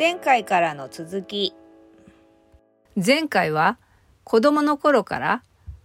[0.00, 1.52] 前回からの続き。
[2.96, 3.76] 前回は
[4.24, 5.42] 子供の頃から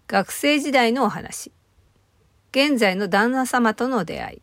[0.08, 1.52] 学生時代のお話。
[2.52, 4.42] 現在の旦那様との出会い。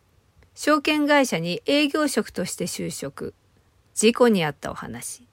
[0.53, 3.33] 証券会社に営業職として就職。
[3.95, 5.27] 事故に遭ったお話。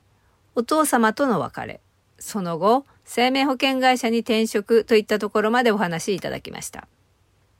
[0.54, 1.82] お父様との別れ。
[2.18, 6.88] その後生命保険会社に転職といったところまでお話しいただきました。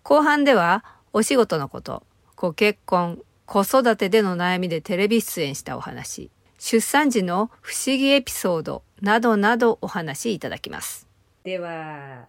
[0.02, 2.04] 後半ではお仕事のこと
[2.36, 6.30] ご結婚子育てでの悩みでテレビ出演したお話。
[6.62, 11.08] 出産時の不思議エピソードなどなどお話しいただきます
[11.42, 12.26] では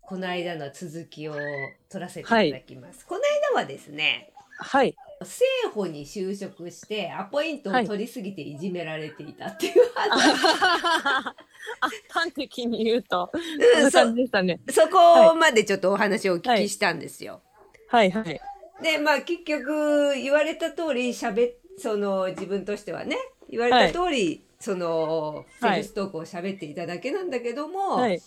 [0.00, 1.34] この間の続きを
[1.88, 3.20] 取らせていただきます、この
[3.52, 4.94] 間はですねはい。
[5.22, 11.34] 生保に就職してアポイントを取りすぎていじめられていたっていう話、
[11.80, 14.04] あ、端的に言うと、うんそ
[14.42, 14.60] ね。
[14.70, 17.40] そこまでちょっとお話をお聞きしたんですよ。
[17.88, 18.40] はいはい。
[18.82, 23.16] でまあ結局言われた通り喋っその自分としてはね
[23.48, 28.20] 言われた通り、そのセはいルストークを喋っていただけなんだけども、はい。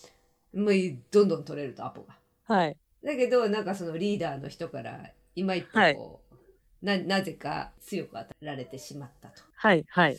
[0.54, 0.72] もう
[1.10, 2.16] どんどん取れるとアポが。
[2.44, 2.76] はい。
[3.04, 9.42] だけどなんかそのリーダーの人から今一歩こう、ななぜか強く与えられてしまったと。
[9.54, 9.84] はい。
[9.88, 10.12] はい。
[10.12, 10.18] で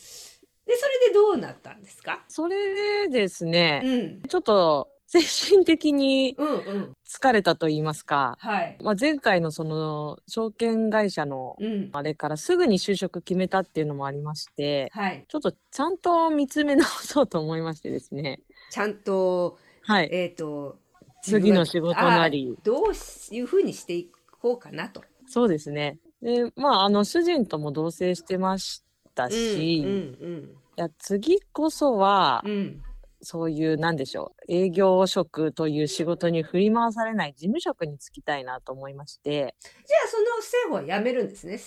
[0.76, 8.78] それでどうなったんですか、それでですね、うん、ちょっと精神的にうんうん疲れたと言いますか、はい。
[8.80, 15.24] まあ、前回のその証券会社のうんあれからすぐに就職決めたっていうのもありまして、はい。
[15.26, 18.40] ちょっとちゃんと見つめ直そうと思いましてですね。
[18.70, 20.08] ちゃんとはい。
[20.12, 20.78] えっ、と
[21.24, 22.54] 次の仕事なり。
[22.56, 25.02] あどういうふうにしていこうかなと。
[25.26, 25.98] そうですね。
[26.22, 32.82] で、まあ、あの、主人とも同棲してましたし、うんいや次こそは、うんうん
[33.22, 41.58] そういう、なんでしょう、営業職という仕事に振り回されない事務職に就きたいなと思いまして、じゃあその生保は辞めるんですね。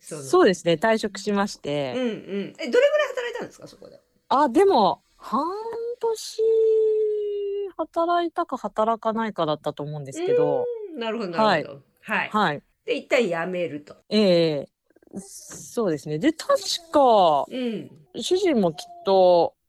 [0.00, 2.00] そのそうですね、退職しましうんて、うん。
[2.00, 2.10] えど
[2.64, 4.00] れぐらい働いたんですかそこで？
[4.28, 5.44] あ、でも、半
[6.00, 6.42] 年
[7.76, 11.82] 働いたか働かないかだったと思うんですけど、うんなるほどなるほど。
[12.00, 12.28] はい。
[12.30, 12.62] はい。
[12.84, 13.94] で一旦辞めると。
[14.10, 14.68] ええ
[15.18, 16.18] そうですね。
[16.18, 16.58] で、確
[16.90, 17.90] か、うん。
[18.16, 19.61] 主人もきっと、あ、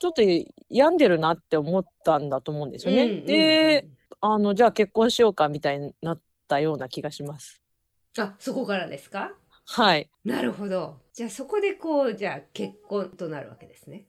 [0.00, 0.22] ちょっと
[0.70, 3.02] 病んでるなって思ったんだと思うんですよね。
[3.04, 3.86] うんうんうんで、
[4.22, 7.60] あの、じゃあ結婚しようかみたいになったような気がします。
[8.18, 9.32] あそこからですか？
[9.66, 10.10] はい。
[10.24, 10.96] なるほど。
[11.12, 14.06] じゃあそこでこうじゃあ結婚となるわけですね。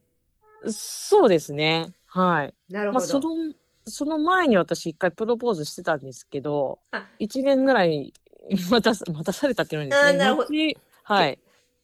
[0.68, 1.94] そうですね。
[2.08, 2.54] はい。
[2.70, 3.00] なるほど。
[3.00, 3.54] まあ、その、
[3.86, 8.14] その前に私一回プロポーズしてたんですけどあ、一年ぐらい
[8.70, 10.18] 待たさ待たされたっていうのにですね。
[10.18, 11.40] なるほど後はい。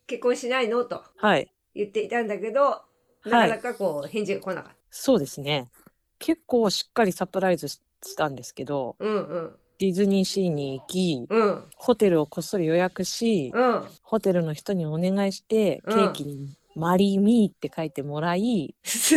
[0.06, 0.85] 結婚しないの？
[0.85, 1.51] とはい。
[1.75, 2.81] 言っていたんだけど、
[3.29, 5.69] なかなかこう返事が来なかっそうですね。
[6.19, 9.05] 結構しっかりサプライズししたんですけど、た。
[9.05, 13.83] うんうんディズニーシーに行き、うんホテルをこっそり予約し、うん。
[14.01, 19.15] ホテルの人にお願いして、うんケーキにマリーミーって書いてもらい、す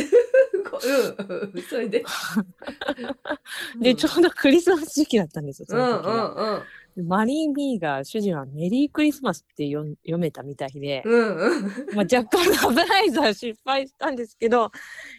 [0.71, 0.81] ごい。
[0.85, 1.63] うんうん。
[1.63, 2.05] それで。
[3.81, 6.13] で、ちょうどクリスマス時期だったんですよ、そうんうの時が。
[6.13, 6.65] んうんで
[6.97, 11.63] マリーミーが主人はメリークリスマスって読めたみたいで、うんうん。
[11.95, 14.71] まあ、若干サプライズは失敗したんですけど、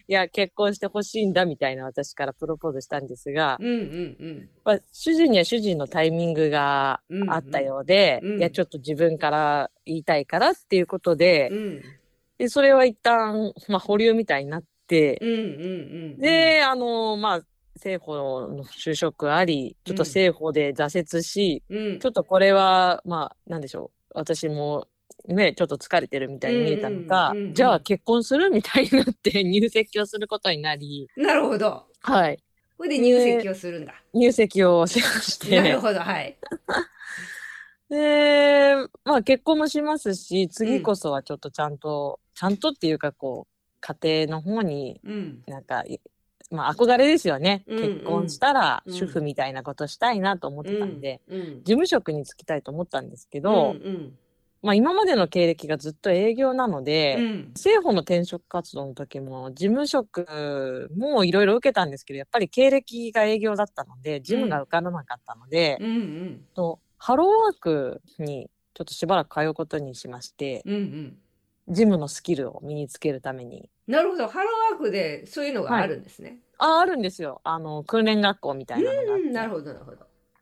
[0.08, 3.78] いや、結婚してほしいんだみたいな私からプロポーズしたんですが、うんうんう
[4.28, 4.50] ん。
[4.64, 11.82] まあ、主人には主人のタイミングがあったようで、うんうんいや、ちょっと自分から言いたいからっていうことで、うん
[12.42, 15.20] で、それは一旦、まあ、保留みたいになって。
[16.18, 17.42] で、あのまあ、
[17.82, 24.12] 政府の就職あり、ちょっと政府で挫折し、うんちょっとこれは、まあ、なんでしょう。
[24.14, 24.88] 私も、
[25.28, 31.86] ね、ちょっと疲れてるみたいに見えたのか、うんうんうんうんじゃあ結婚するみたいになって 入籍をすることになり、なるほど。
[32.02, 32.38] はい。
[32.78, 33.94] これで入籍をするんだ。
[34.14, 36.38] 入籍をしまして、なるほど、はい。
[37.90, 45.44] で、まあ結婚もしますし、次こそはちょっとちゃんと、ちゃんとっていうかこう、家庭の方にうん。
[45.48, 46.00] なんか、い
[46.52, 47.64] まあ憧れですよね。
[47.68, 51.40] うんうん結婚したらうん主婦みたいなことしたいなと思ってたんで、うん。
[51.40, 54.14] 事務職に就きたいと思ったんですけど、うん
[54.62, 57.52] まあ今までの経歴がずっと営業なので、うん。
[57.56, 66.46] 政府の転職活動の時も事務職もいろいろ受けたんですけど、やっぱり経歴が営業だったので、事務が受からなかったので、うんうん。
[66.54, 71.18] とハローワークにちょっとしばらく通うことにしまして、うんうん。
[71.72, 73.70] 事務のスキルを身につけるために。
[73.88, 74.28] なるほど。
[74.28, 76.38] ハローワークでそういうのがあるんですね。
[76.58, 77.42] あ、あるんですよ。
[77.44, 79.24] あの、訓練学校みたいなのがあって。
[79.24, 79.34] うん。
[79.34, 79.98] なるほど、なるほど。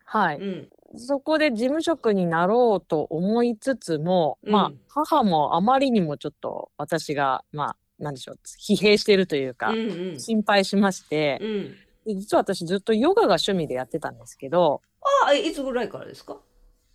[0.06, 0.38] はい。
[0.38, 0.70] うん。
[0.98, 10.20] そこで事務職になろうと思いつつも、うんまあ、母もあまりにもちょっと私が、まあ、なんでしょう、疲弊しているというか、うんうん。
[10.20, 11.76] 心配しまして、うん。
[12.06, 14.81] で実は私ずっとヨガが趣味でやってたんですけど、
[15.28, 16.38] あ、えいつぐらいからですか？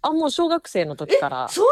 [0.03, 1.71] あ、もう小学生の時から、そんな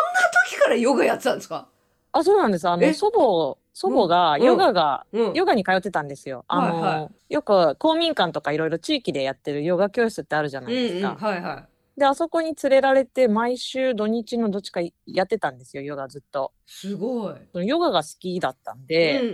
[0.49, 1.69] 時からヨガやってたんですか？
[2.13, 2.69] あ、そうなんです。
[2.69, 2.87] あえ？
[2.89, 4.43] の、祖母、祖母がうん？
[4.43, 5.33] ヨガが、うん。
[5.35, 6.45] ヨガに通ってたんですよ。
[6.49, 11.09] あの、はいはよく公民館とかいろいろ地域でやってるヨガ教室ってあるじゃないですか。
[11.09, 11.23] うんうん。
[11.23, 11.67] はいは
[11.97, 16.53] で、あそこに連れられて、毎週土日のどっちかやってたんですよ、ヨガずっと。
[16.67, 16.71] い。
[16.71, 17.67] すごい。
[17.67, 19.25] ヨガが好きだったんうんで、う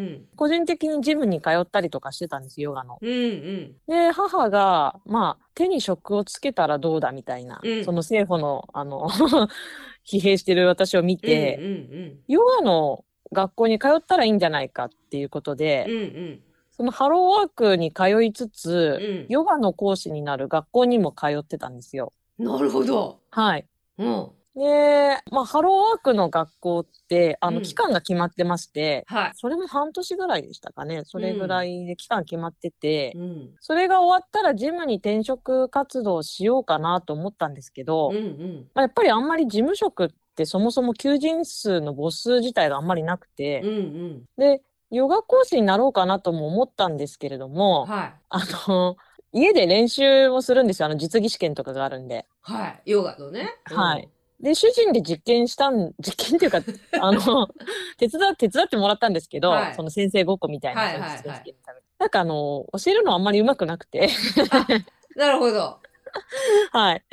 [0.00, 2.98] ん個人的にジムに通ったりとかしてたんですよ、ヨガの。
[3.00, 3.08] うん。
[3.08, 3.76] うんうん。
[3.86, 9.08] で、母が、まあ、手に職をつけたらどうだみたいな、うんその政府の、あの、
[10.06, 11.68] 疲弊してる私を見て、うんう
[12.04, 15.94] んヨガの学校に通ったらいいんじゃないかっていうことで、うん。
[15.94, 16.42] うんうん。
[16.78, 22.12] そのハローワークに通いつつ、うんヨガの講師になる学校にも通ってたんですよ。
[22.38, 23.18] なるほど。
[23.30, 23.66] はい。
[23.98, 24.28] うん。
[24.54, 29.30] で、まあ、ハローワークの学校って、あの、うん期間が決まってまして、はい。
[29.34, 31.02] それも半年ぐらいでしたかね。
[31.04, 33.50] それぐらいで期間決まってて、うん。
[33.60, 38.66] それが終わったらジムに転職活動しようかなと思ったんですけど、うんうん。
[38.74, 44.24] まあ、やっぱりあんまり事務職ってそもそも求人数の母数自体があんまりなくて、うんうん。
[44.36, 48.12] で、ヨガ講師になろうかなとも思ったんですけれども、はい。
[48.30, 48.96] あの、
[49.32, 50.86] 家で練習をするんですよ。
[50.86, 52.26] あの、実技試験とかがあるんで。
[52.40, 52.82] はい。
[52.86, 53.56] ヨガのね。
[53.64, 54.08] はい。
[54.40, 56.60] で、主人で実験したん、実験っていうか、
[57.02, 57.48] あの、
[57.98, 61.54] 手伝、手伝ってもらったんですけど、はいその先生ごっこみたいな、はいはいはい
[61.98, 64.08] なんかあの、教えるのあんまり上手くなくて、
[64.38, 64.86] うん。
[65.16, 65.80] なるほど。
[66.72, 67.04] はい。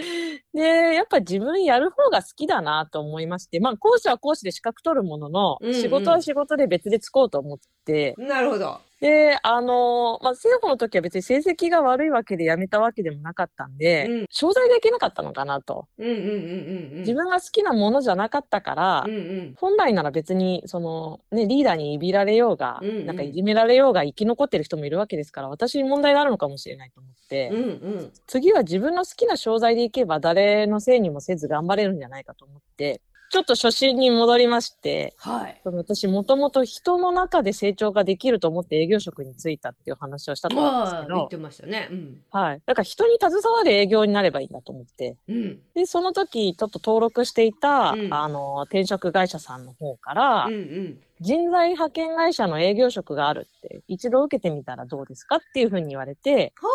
[0.54, 0.62] で、
[0.96, 8.80] やっぱ自分やる方が好きだなと思いまして、まあ、講師は講師で資格取るものの、うんうん仕事は仕事で別でつこうと思って、なるほど。
[9.06, 15.88] で、あの、まあ、生保の時は別に成績が悪いわけで辞めたわけでもなかったんで、うん商材でいけなかったのかなと。
[16.00, 19.54] 自分が好きなものじゃなかったから、うんうん。
[19.58, 27.66] 本来なら別に、その、ね、リーダーにいびられようが、うんうんなんかいじめられようが生き残ってる人もいるわけですから、私に問題があるのかもしれないと思って、うんう
[28.06, 28.14] ん。
[28.26, 35.60] 次は自分の好きな商材でいけば誰のせいにもせず頑張れるんじゃないかと思って、ちょっと初心に戻りまして、はい。
[35.64, 41.90] その私もともと人の中で成長ができると思って営業職に就いたっていう話をしたと思うんですけど言っ、てましたね。
[41.92, 42.22] うん。
[42.32, 42.62] はい。
[42.66, 45.60] だから人に携わる営業になればいいんだと思って、うん。
[45.74, 51.00] で、その時ちょっと登録していた、うんあの、転職会社さんの方から、うんうん。
[51.22, 56.72] 人材派遣会社の営業職があるって、一度受けてみたらどうですかっていうふうに言われて、ほう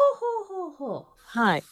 [0.49, 1.63] ほうほうほはい。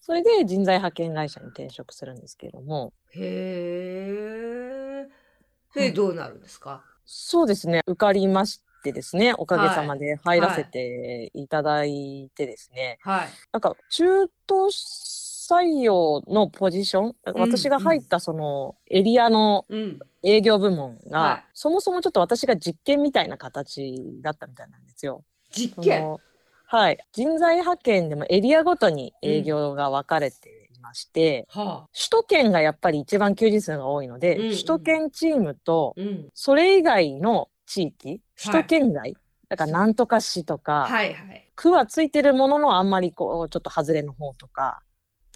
[0.00, 2.99] それで人材派遣会社に転職するんですけれども、う。
[3.12, 5.80] へえ。
[5.80, 6.84] で、どうなるんですか？
[7.04, 13.28] そうですね、受かりましてですね、おかげさまで入らせていただいてですね、はい。
[13.52, 20.00] なんか中途採用のポジション、私が入ったそのエリアのうん。
[20.22, 25.24] 営業部門が、はいそもそもちょっと私が実験みたいな形だったみたいなんですよ。
[25.50, 26.02] そ実験？
[26.02, 26.20] の
[26.66, 26.98] はい。
[27.12, 31.88] 人材派遣でもエリアごとに営業が分かれていまして、はあ。
[31.94, 36.28] 首都圏がやっぱり一番求人数が多いので、うんうん首都圏チームとうん。
[36.34, 39.16] それ以外の地域、首都圏外、
[39.48, 41.46] だからなんとか市とか、はいはい。
[41.54, 44.80] 区はついてるもののあんまりこう、ちょっと外れの方とか、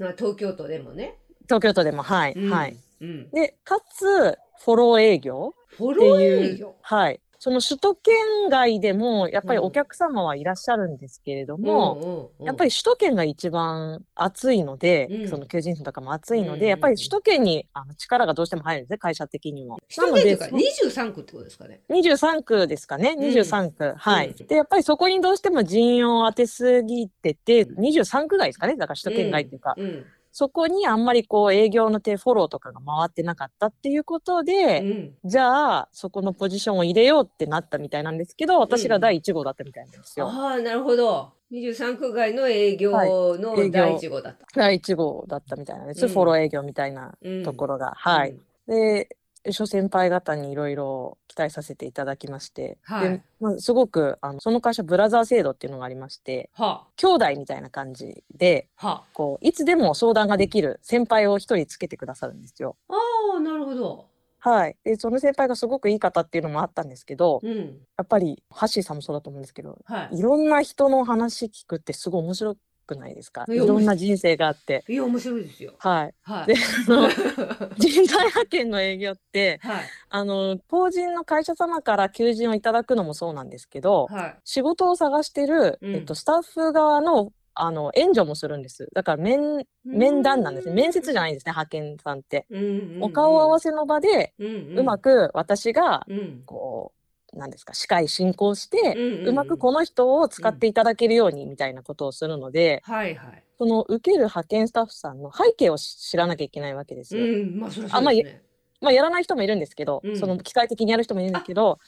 [0.01, 1.19] まあ東京都でもね。
[1.45, 2.77] 東京都でも、はい、うんはい。。
[3.01, 3.31] うん。
[3.31, 7.21] で、かつ、フォロー営業ってフォロー営業？、はい。
[7.45, 8.15] その首都圏
[8.49, 19.79] 外でも、やっぱりうんお客様はいらっしゃるんですけれどもも、やっぱり首都圏が一番暑いので、うんその求人数とかも暑いので、うんうんうんやっぱり首都圏にあの力がどうしても入るんですね、会社的にも。
[19.95, 21.81] 首都圏というかなので23区ってことですかね。
[21.91, 23.95] 23区ですかね、うん23区。
[23.95, 24.29] はい。
[24.29, 30.07] うんで、やっぱりそこにどうしても人員を当てすぎてて、23区外ですかね、だから首都圏外っていうか、うん。
[30.37, 35.15] そこにあんまりこう営業の手、フォローとかが回ってなかったっていうことで、うん。
[35.25, 40.27] じゃあ、そこのポジションを入れようってなったみたいなんですけど、私が第1号だったみたいなんですよ。
[40.29, 41.33] ああ、なるほど。
[41.53, 44.45] 23区外の営業はいの第1号だった。
[44.57, 46.05] 第1号だったみたいなんです。
[46.05, 47.93] うんフォロー営業みたいなうんところが。
[47.95, 48.31] はい。
[48.31, 49.17] うんで、
[49.51, 58.87] 諸先輩方にいろいろ期待させていただきまして、はいでまあ、すごくあのその会社ブラザー制度っていうのがありましては兄弟みたいな感じであ。
[58.87, 62.77] はこういつでも相談ができる先輩を一人つけてくださるんですよ。
[62.89, 62.95] あ。
[63.35, 64.07] ああ、なるほど。
[64.39, 67.79] はい、でその先輩がすごくいい方っていうのもあったんですけどうん。
[67.97, 73.45] やっぱりハッシーさんもそうだと思うんですけどはいろんな人の話聞くってすごい面白くないですか？
[73.49, 74.85] いろんな人生があって。
[74.89, 74.93] い。
[74.93, 75.73] いや、面白いですよ。
[75.79, 76.47] はい、はい。
[76.47, 76.55] で
[77.79, 79.85] 人材派遣の営業ってはい。
[80.11, 84.37] あの法人の会社様から求人をいただくのもそうなんですけど、はい。
[84.45, 88.89] 仕事を探してる、うんえっと、スタッフ側のあの援助もするんです。
[88.95, 90.75] だから面面談なんですね。
[90.75, 92.47] 面接じゃないんですね、派遣さんって。
[92.51, 93.03] うんうんうん。
[93.05, 94.79] お顔合わせの場で、うんうん。
[94.81, 96.43] うまく私がうん。
[96.47, 96.93] こ
[97.35, 103.43] うなんですか司会進行して、うんうんうんうまくこの人を使っていただけるようにみたいなことをするので、はいはい。
[103.59, 107.25] その受ける派遣スタッフさんの背景を知らなきゃいけないわけですよ。
[107.25, 108.43] うん、まあまあそうですね。
[108.81, 111.79] まあやらない人もいるんですけど、うんその機械的にやる人もいるんですけど。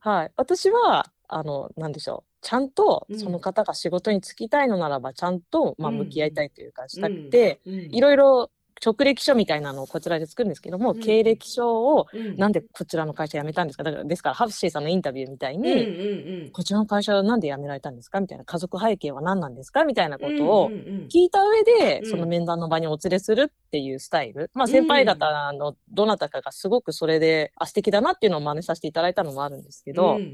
[0.00, 0.30] はい。
[0.36, 2.30] 私は、あの、なんでしょう。
[2.42, 8.50] ちゃんとうんその方が仕事に就きたいのならば、ちゃんと、まあ、うん向き合いたいというか、したくて、うん、いろいろ
[8.84, 11.00] 直歴書みたいなのをこちらで作るんですけども、うん。
[11.00, 13.84] 経歴書を、うん、なんでこちらの会社辞めたんですか？
[13.84, 16.50] だから、ですから、ハッシーさんのインタビューみたいうんに、うん。
[16.50, 18.20] こちらの会社はなんで辞められたんですか？
[18.20, 19.84] みたいな、家族背景は何なんですか？
[19.84, 22.10] みたいなこうん、とをうんうんうん聞いた上で、うん。
[22.10, 24.50] その面談の場にお連れするっていうスタイル。
[24.54, 30.26] まあ、先輩方のどなたかがすごくそれで、あ、素敵だなっていうのを真似させていただいたのもあるんですけど、うんうんう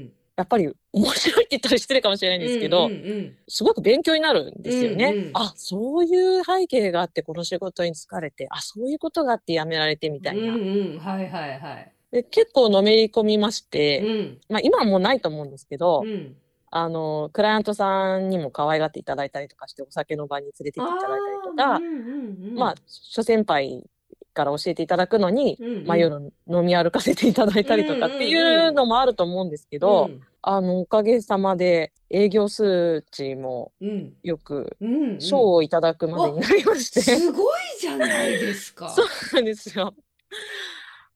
[0.00, 5.04] んやっぱり面白いって言ったら失礼かもしれないんですけど、うんうんすごく勉強になるんですよね。
[5.06, 10.54] うんうんあ、そういう背景があってこの仕事に疲れて、あ、そういうことがあって辞められてみたいな。
[10.54, 11.92] うんうん、はいはいはい。
[12.10, 16.34] で結構のめり込みまして、うんまあ今はもうないと思うんですけど、うん、
[16.70, 23.84] あの、クライアントさんにも可愛がっていただいたりとかして、お酒の場に連れて行っていただいたりとか、うんうんうん、まあ、諸先輩
[24.32, 30.10] から教えていただくのに、うんうんまあ夜飲み歩かせていただいたりとかっていうのもあると思うんですけど、
[30.42, 38.88] あの、おかげさまで営業数値もうんうんよくうんうん、賞をいただくまでになりまして、すごいじゃないですか。
[38.94, 39.94] そうなんですよ。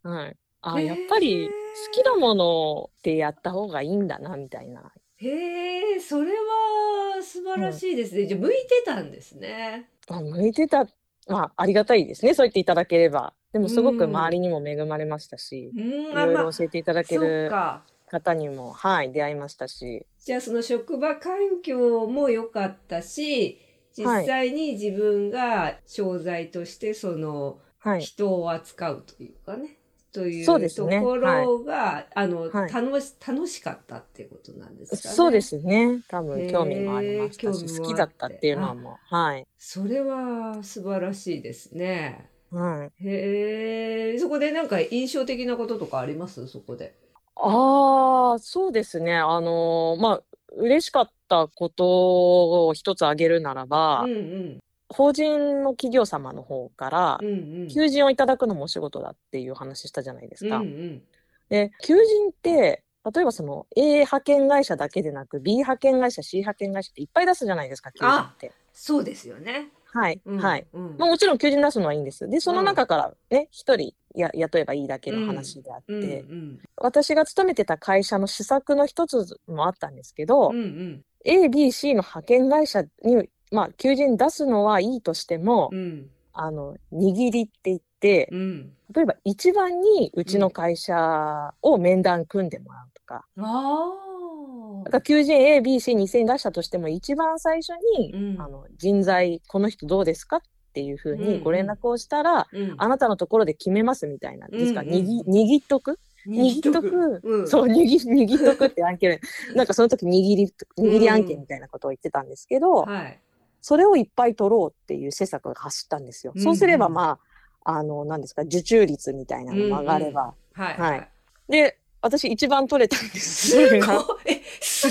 [0.03, 0.37] はい。
[0.63, 1.53] あ、やっぱり好
[1.93, 4.93] きなものでやった方がいいんだな、みたいな。
[5.19, 8.27] へえ、それは素晴らしいですね。
[8.27, 9.91] じゃあ向いてたんですね。
[10.09, 10.87] あ向いてた、
[11.29, 12.35] まあ、ありがたいですね。
[12.35, 13.33] そう言っていただければ。
[13.53, 17.85] でもすごくうん周りにも恵まれましたし、うん、いろいろ教えていただけるか。
[18.09, 23.61] 方にも、はい、出会いましたし、じゃあその職場環境も良かったし、
[23.97, 28.01] 実際に自分が商材としてそのはい。
[28.01, 29.79] 人を扱うというかね、
[30.17, 35.15] というそうですねところが、あの、はい楽し、楽しかったっていうことなんですかね。
[35.15, 35.43] そうで。
[35.43, 36.01] すね。
[36.09, 39.47] 多へ分ー興味もありました興し、好きだったっていうのも、はい。
[39.59, 42.31] それは素晴らしいですね。
[42.51, 43.05] はい。
[43.07, 46.47] へえ、そこでなんか印象的なこととかあります？
[46.49, 46.95] そこで。
[47.35, 49.17] ああ、そうですね。
[49.17, 50.23] あのーまあ、
[50.57, 54.59] 嬉しかったことを一つ挙げるならば、うんうん。
[54.89, 57.69] 法人の企業様の方からうんうん。
[57.69, 60.59] 求人をいただくのもお仕事だっていう話したじゃないですか。
[60.59, 61.03] うんうん。
[61.49, 68.53] で、求人って、例えばその A 派遣会社だけでなく B 派遣会社、C 派遣会社っていっぱい出すじゃないですか、求人って。
[68.73, 69.71] そうですよね。
[69.93, 70.67] はい、うんはい。。
[70.73, 72.29] うんまあ、もちろん求人出すのはいいんです。
[72.29, 76.59] で、その中からね、一人や雇えばいいだけの話であって、うんうん。
[76.77, 81.05] 私が勤めてた会社の施策の一つもあったんですけど、うんうん。
[81.25, 86.11] A、B、C の派遣会社に、まあ、求人出すのはいいとしても、うん。
[86.33, 88.73] あの、握りって言って、うん。
[88.95, 100.41] 例えば一番にうちの会社を面談組んでもらうとか、あだから求人 A、B、C、2000出したとしても、一番最初に、うんあの人材、この人どうですかっ
[100.75, 102.49] ていうふううんうんにご連絡をしたら、あ。
[102.53, 102.75] うん。
[102.77, 104.83] あなたのところで決めますみたいな、ですか？
[104.83, 105.99] ら、うんうん握握っとく？
[106.29, 107.49] 握っとく、うん。
[107.49, 109.19] そう、握握っとくって案件、
[109.55, 113.19] なんかその時握り、握り案件みたいなことを言ってたんですけど、はい。
[113.67, 116.33] それをいっぱい取ろうっていう施策が走ったんですよ。
[116.37, 117.19] うんそうすれば、ま
[117.65, 120.35] あ、あの、何ですか、受注率みたいなのも上がれば。
[120.53, 120.79] はい。
[120.79, 121.09] はい。
[121.49, 123.51] で、私一番取れたんです。
[123.51, 124.23] そすごい。
[124.31, 124.89] え、す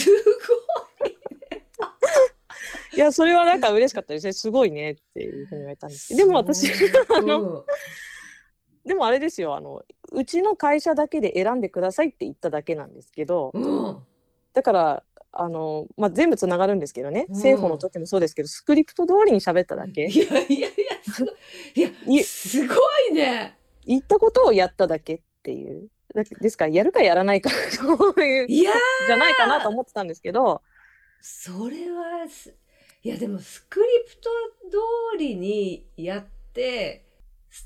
[2.98, 4.34] いや、それはなんか嬉しかったですね。
[4.34, 6.18] すごいねっていうふうに言われたんですけど。
[6.18, 6.70] でも私、
[7.18, 7.66] あの、の、
[8.86, 14.04] でもあれですよ、あの、うちの会社だけで選んでくださいって言っただけなんですけど、うん。
[14.52, 15.04] だから、
[15.36, 20.68] あの、まあ、全部つながるんですけどね、うん政府の時もそうですけど、スクリプト通りに喋っただけ、いやいやいや、
[21.04, 21.36] すごい。
[21.76, 22.76] いや、 いすご
[23.12, 23.58] いね。
[23.86, 25.90] 言ったことをやっただけっていう。
[26.14, 28.72] だですから、やるかやらないか、そういう、いや
[29.08, 30.62] じゃないかなと思ってたんですけど、
[31.20, 32.56] それはす、
[33.04, 34.30] いやでもスクリプト
[35.14, 37.06] 通りにやって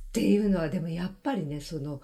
[0.09, 2.01] っていうのはでもやっぱりね、その、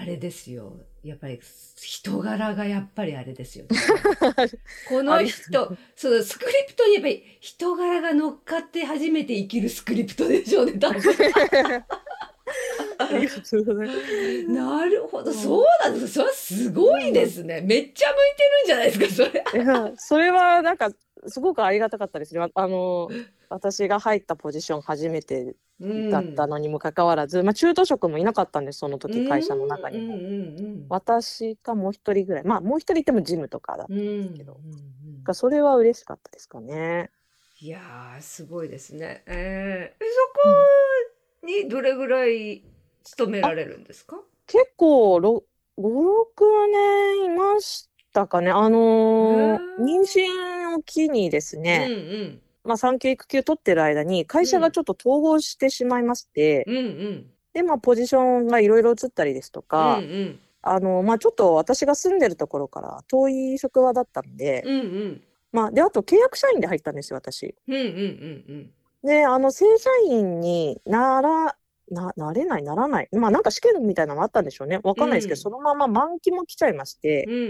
[0.00, 0.76] あれですよ。
[1.02, 1.40] やっぱり
[1.76, 3.70] 人柄がやっぱりあれですよ、ね。
[4.88, 11.02] この人、そのスクリプトにやっぱり人柄が乗っかって初めて生きるスクリプトでしょうね、多分。
[14.54, 16.12] なるほど、そうなんです。
[16.14, 17.60] それはすごいですね。
[17.60, 19.64] めっちゃ向いてるんじゃないですか、それ。
[19.64, 20.92] いや、それはなんか、
[21.26, 22.40] すごくありがたかったですね。
[22.40, 23.08] ああの、
[23.48, 25.56] 私が入ったポジション初めて
[26.10, 30.14] だったのにもかかわらず、まあ中途職もいなかったんです、その時会社の中にも。
[30.14, 32.44] うんうんうん私かもう一人ぐらい。
[32.44, 34.54] まあもう一人いてもジムとかだったうんんですけど。
[34.64, 37.10] うんうんがそれは嬉しかったですかね。
[37.60, 39.22] いやーすごいですね。
[39.26, 40.06] えー、そ
[41.42, 42.62] こにどれぐらい
[43.04, 44.16] 勤められるんですか？
[44.46, 45.44] 結構、ろ
[45.76, 48.50] 5、6年いましたかね。
[48.50, 57.30] あのー妊娠を機にですね、うんまあ産休育休取ってる間に会社がちょっと統合してしまいまして、うんうん。
[57.52, 60.40] で、まあ、ポジションがいろいろ移ったりですとか、うんうん。
[60.62, 65.22] あの、まあ、ちょっと私が住んでるところから遠い職場だったんで、うんうん。
[65.50, 67.54] まあ、で、あと契約社員で入ったんですよ、私。
[67.66, 68.70] うんうんうん。
[69.02, 71.56] で、あの、正社員になら、
[71.90, 73.08] な、なれない、ならない。
[73.12, 74.80] まあ、なんか試験みたいなのもあったんでしょうね。
[74.82, 75.42] わかんないですけど、うん。
[75.42, 77.24] そのまま満期も来ちゃいまして。
[77.26, 77.44] うんう、んう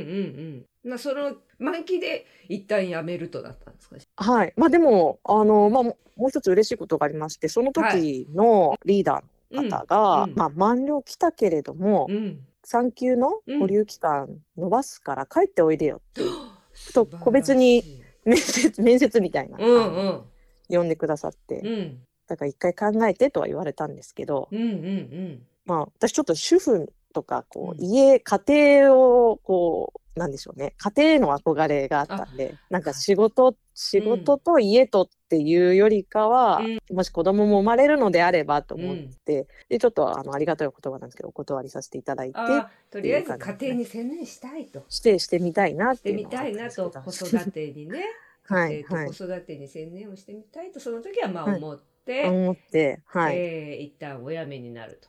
[0.86, 0.90] ん。
[0.90, 4.24] まあその満期で一旦辞めるとだったんですか？
[4.24, 4.52] はい。
[4.56, 10.36] まあ、でも、あの、まあ、ももう一つ嬉しいことがありまして、その時のリーダーの方が、うんうん。
[10.36, 12.40] まあ、満了来たけれども、うん。
[12.64, 13.58] 産休のうん。
[13.60, 16.28] 保留期間伸ばすから帰っておいでよって いう
[16.74, 17.24] 素晴らしい。
[17.24, 17.82] 個別に
[18.24, 20.22] 面接、面接みたいな、うんうん。
[20.68, 27.84] 呼んでくださって、うんだから一回考えてとは言われたんですけど、うんうんまあ、私ちょっと主婦とか、こう、うん。
[27.84, 44.84] 家、家庭を、こう、なんでしょうね、家庭への憧れがあったんで、なんか仕事、仕事と家とっていうよりかは、もし子供も生まれるのであればと思って、で、ちょっとあの、ありがたいお言葉なんですけど、お断りさせていただいて、あとりあえず家庭に専念したいと。
[44.88, 48.04] して、してみたいなっしてていうのがあみたいなと子育てにね。
[48.48, 48.82] はい。
[48.82, 51.56] 子育てに専念をしてみたいとその時はまあはい。
[51.58, 55.08] 思って、思って、はい、えー一旦お辞めになると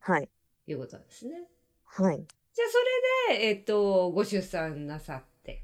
[0.00, 0.28] はい、
[0.66, 1.48] いうことなんですね。
[1.84, 2.16] はい。
[2.16, 2.68] じゃあ
[3.28, 5.62] それで、えっとご出産なさって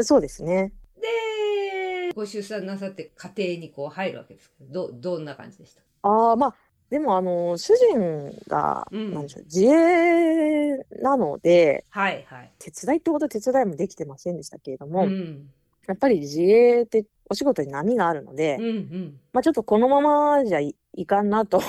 [0.00, 0.72] そうですね。
[1.00, 5.80] でご出産なさって家庭にこう入るわけですけどどどんな感じでした？
[6.02, 6.54] ああ、まあ、
[6.90, 12.50] でも、あの、主人が、うんなんでしょう、自営なので、はいはい。
[12.58, 15.50] 手伝いってほど手伝いもできてませんでしたけれども、うん
[15.86, 19.20] やっぱり自営ってお仕事に波があるので、うんうん。
[19.32, 21.60] まあちょっとこのままじゃいいかんなと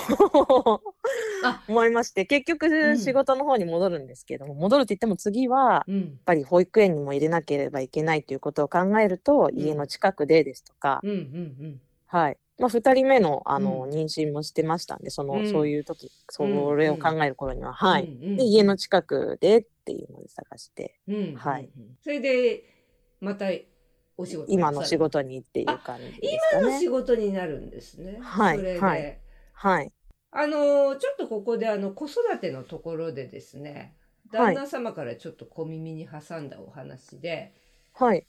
[1.43, 1.63] あ。
[1.67, 9.57] 思いまして、結う局ん仕事の方に戻るんですけども、戻るって言っても次は、やっうんぱり保育園にも入れなければいけないということを考えると、ん。
[9.59, 12.37] 家の近くでですとか、うんうんはい。
[12.57, 13.89] まあ、二人目の、あの、うん。
[13.89, 15.45] 妊娠もしてましたんで、その、うん。
[15.45, 17.73] そういう時、それを考える頃には、うん。
[17.73, 18.05] はい。
[18.05, 18.23] うん。
[18.29, 21.35] うんで、家の近くでっていうので探して、うんうんうん。
[21.35, 21.69] はい。
[22.01, 22.63] それで
[23.19, 23.47] また
[24.17, 26.63] お仕事今の仕事にっていう感じですかね。
[26.63, 28.17] 今の仕事になるんですね。
[28.21, 29.19] はいはい
[29.53, 29.91] はい。
[30.31, 33.95] あのちょっとここであの子育てのところでですね
[34.33, 37.53] はい旦那様からちょっと小耳に挟んだお話で、
[37.93, 38.25] はい。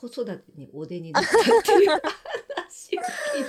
[0.00, 3.44] 子育てにお出になったっていう話を聞い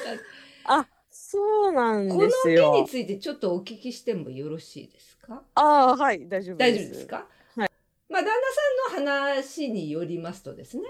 [0.66, 2.86] たあ、そうなんこのです件によ。
[2.88, 5.44] ついてちょっとお聞きしてもよろしいですか？
[5.56, 6.86] ああ、はい、大丈夫大です。
[6.86, 7.16] 丈夫ですか、
[7.56, 7.72] はい
[8.10, 8.32] まあ旦那
[8.92, 10.84] さんの話によりますとですね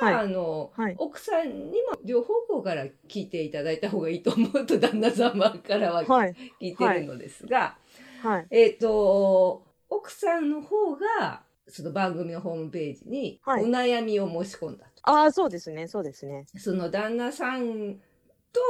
[0.00, 7.76] は、はいあの、はい奥さんにも両方向から聞いていただいた方がいいと思うと旦那様からははい、聞いてるのですが、
[8.22, 8.46] はい。
[8.50, 15.10] えっ、と奥さんの方がその番組のホームページにおはい悩みを申し込んだと。
[15.10, 16.46] ああ、そうですね、そうですね。
[16.56, 17.96] その旦那さん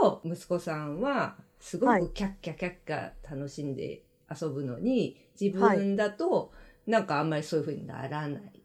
[0.01, 6.53] と息子さんはすごはいくキャッキャキャッキャ楽しんで遊ぶのに自分だと
[6.87, 8.56] なんかあんまりそういう風にならないと。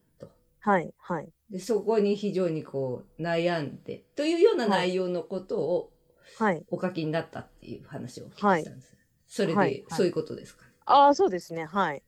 [0.61, 1.29] はい、はい。
[1.49, 5.91] でそこに非常にこう悩んでというような内容のことを
[6.39, 6.63] はい。
[6.69, 8.95] お書きになったっていう話をお聞きしたんです。
[9.27, 10.71] それで、はいはいそういうことですかね。
[10.85, 12.01] ああ、そうですね、はい。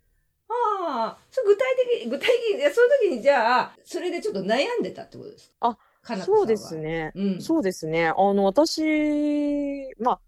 [0.49, 5.77] ああ、そう具体的に具体的にいやその時にじゃあそれでちょっと悩んでたってことですか？
[6.13, 6.77] あ、そうです。
[6.77, 7.11] ね。
[7.15, 7.41] うん。
[7.41, 8.07] そうですね。
[8.07, 8.81] あの、私、
[9.99, 10.19] まあ、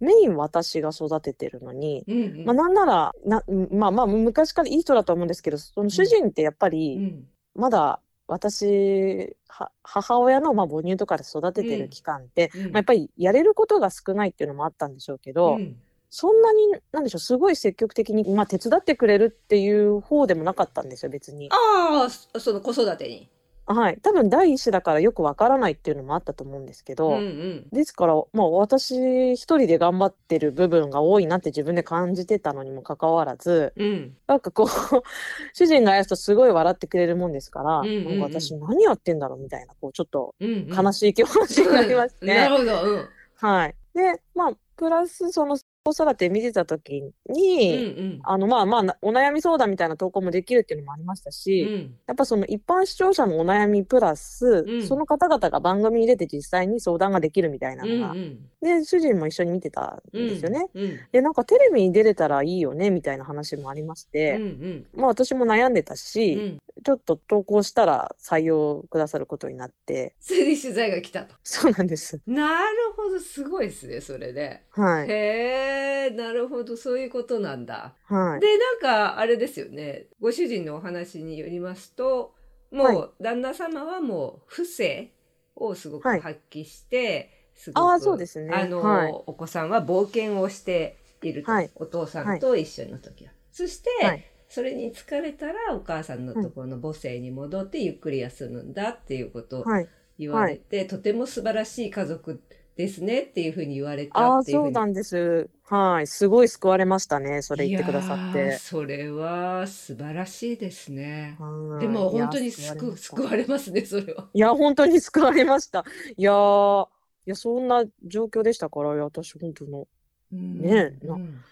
[0.00, 2.44] メイン私が育ててるのに、うんうん。
[2.44, 15.76] まあ、なんなら、な、まあまあ、昔からいい人だと思うんですけど、その主人ってやっぱうり、んまだ私、は母親のまあ母乳とかで育ててる期間って、うんまあ、やっぱりやれることが少ないっていうのもあったんでしょうけど、うん
[16.16, 16.60] そんなに、
[16.92, 21.48] なんでしょう、すごい積極的に、まあ、手伝ってくれるっていう方でもなかったんですよ、別に。
[21.50, 23.28] ああ、そその子育てに。
[23.66, 23.98] はい。
[24.02, 27.66] 多分第一子だからよくわからないっていうのもあったと思うんですけど、うんうん。
[27.72, 34.16] ですから、まあ、私一人で頑張ってる部分が多いなって自分で感じてたのにもかかわらず、うん。
[34.26, 34.66] なんかこう、
[35.54, 40.84] 主人がやるとすごい笑ってくれるもんですから、うんうんうんなんか私何やってんだろうみたいな、こう、ちょっとうんうん。
[40.84, 42.82] 悲しい気持ちになりまして、なるほど。
[42.82, 43.08] うん。
[43.36, 43.74] はい。
[43.94, 48.20] で、まあ、プラス、その、子育て見てた時うんに、うん。
[48.24, 51.94] あの、まあまあな、お悩み相談みたいな投稿もできるっていうのもありましたうし、ん。
[52.06, 58.38] やっぱその一般視聴者のお悩みプラス、うんその方々が番組に出て実際に相談ができるみたいなうんのが、うん。
[58.62, 60.68] で、主人も一緒に見てたんですよね。
[60.72, 60.98] うん。
[61.12, 64.86] で、なんかテレビに出れたらいいよね、みたいな話もありましうんて、うん。
[64.94, 66.58] まあ私も悩んでたうし、ん。
[66.82, 71.34] ちょっと投稿したら採用くださることになって、それで取材が来たと。
[71.42, 72.20] そうなんです。
[72.26, 74.62] なるほど、すごいですね、それで。
[74.70, 75.08] はい。
[75.08, 75.73] へえ、
[76.10, 77.94] なるほど、そういうことなんだ。
[78.04, 78.40] はい。
[78.40, 80.06] で、なんか、あれですよね。
[80.20, 82.34] ご主人のお話によりますと、
[82.70, 85.12] もはう、旦那様はもう、不正
[85.54, 88.52] をすごくはい発揮して、すごく、ああ、そうですね。
[88.52, 89.12] あの、はい。
[89.26, 93.32] お子さんは冒険をしていると、はいお父さんと一緒の時は。
[93.52, 99.88] そして、はいそれに疲れたらお母さんのところの母性に戻ってゆっくり休むんだっていうことをはい。
[100.16, 102.40] 言われて、とても素晴らしい家族
[102.76, 105.48] ですねっていうふうに言われたっていうそううなんです。
[105.62, 106.06] はい。
[106.06, 107.40] すごい救われましたね。
[107.42, 108.58] それ言ってくださっいやーて。
[108.58, 111.36] それは素晴らしいですね。
[111.38, 114.28] はいでも本当に救う救われますね、それは。
[114.32, 115.84] いや、本当に救われました。
[116.16, 116.86] いやー、
[117.26, 119.86] いや、そんな状況でしたから、私、本当の、
[120.32, 121.42] ねうん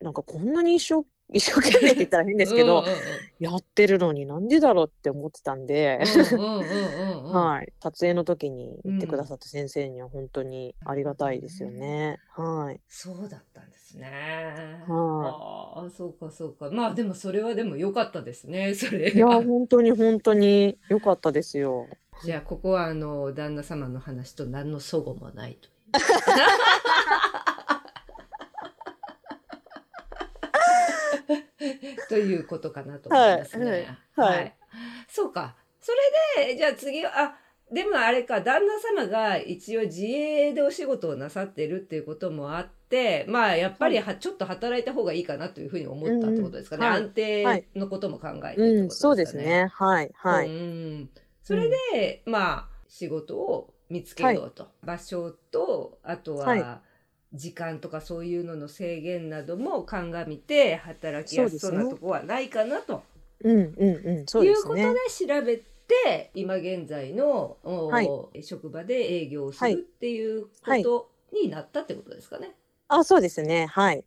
[0.00, 2.92] なんかこんなに一生、一生懸命って言ったら変ですけど、うんうん
[3.38, 6.00] やってるのになんでだろうって思ってたんで。
[7.80, 12.18] 撮影の時に言ってくださった先生には本当にありがたいですよね。
[12.34, 12.80] はい。
[12.88, 14.82] そうだったんですね。
[14.88, 16.70] はああ、そうかそうか。
[16.70, 19.12] まあでもそれはでも良かったですね、それ。
[19.12, 21.86] いや、本当に本当に良かったですよ。
[22.24, 25.68] じゃあここはあの旦那様の話と何の齟齬もないと。
[32.08, 33.64] ということかなと思いますね。
[33.64, 34.56] はいはいはい
[35.08, 35.56] そうか。
[35.80, 35.92] そ
[36.38, 37.38] れでじゃあ次はあ
[37.72, 46.86] でもあれか旦那様が一応自営でお仕事をなさってるっていうこともあってまあやっぱりはちょっと働いた方がいいかなというふうに思ったってことですかね。
[46.86, 48.90] うんうんはい安定のことも考えてってことうん、ですかね。
[48.90, 49.70] そうですね。
[49.72, 50.48] はい、はい。
[50.48, 51.10] うん
[51.42, 56.80] それで、まあ仕事を見つけようと、場所とあとはいは
[57.32, 63.02] 時間とかそういうのの制限なども鑑みて働きやすそうなとこはないかなと
[63.44, 64.94] うん、うん、うん、そうですいうことでね。
[65.10, 68.08] 調べて今現在の、おはい
[68.42, 72.54] 職場で営業をするっていうこはいとになったってことですかね。
[72.88, 73.66] あ、そうですね。
[73.66, 73.98] はい。
[73.98, 74.04] 現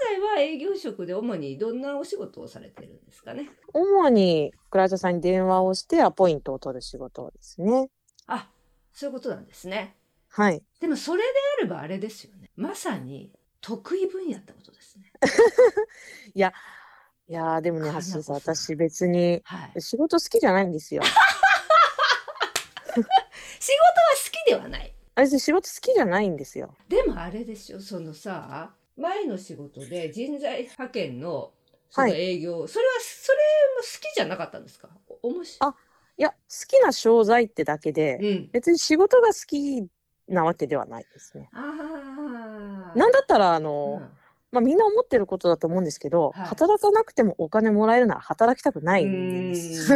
[0.00, 3.48] 在は営業職で主にどんなお仕事をされてるんですかね。
[3.72, 7.88] 主にクライアントさんに電話をしてアポイントを取る仕事ですね。
[8.26, 8.48] あ
[8.92, 9.94] そういうことなんですね。
[10.36, 10.62] はい。
[10.80, 11.28] でもそれで
[11.60, 12.50] あればあれですよね。
[12.56, 15.10] まさに得意分野ってことですね。
[16.34, 19.80] いやー、でもね、橋さん、私別にはい。
[19.80, 21.02] 仕事好きじゃないんですよ。
[21.08, 21.10] 仕
[22.98, 23.10] 事は
[24.24, 24.92] 好きではない。
[25.14, 26.74] 私仕事好きじゃないんですよ。
[26.88, 31.52] でもあれでしょ、そのさ、前の仕事で人材派遣の
[31.88, 34.90] そのはい営業、それは、それも好きじゃなかったんですか？
[35.22, 35.74] おもしあ
[36.18, 36.36] いや、好
[36.68, 38.50] きな商材ってだけで、うん。
[38.52, 39.86] 別に仕事が好き
[40.28, 41.48] なわけではないですね。
[41.52, 44.10] なんだったら、あうの、ん。
[44.52, 46.46] まあ、みんな思ってることだと思うんですけど、はい。
[46.48, 49.92] 働かなくてもお金もらえるなら働きたくないう人間です。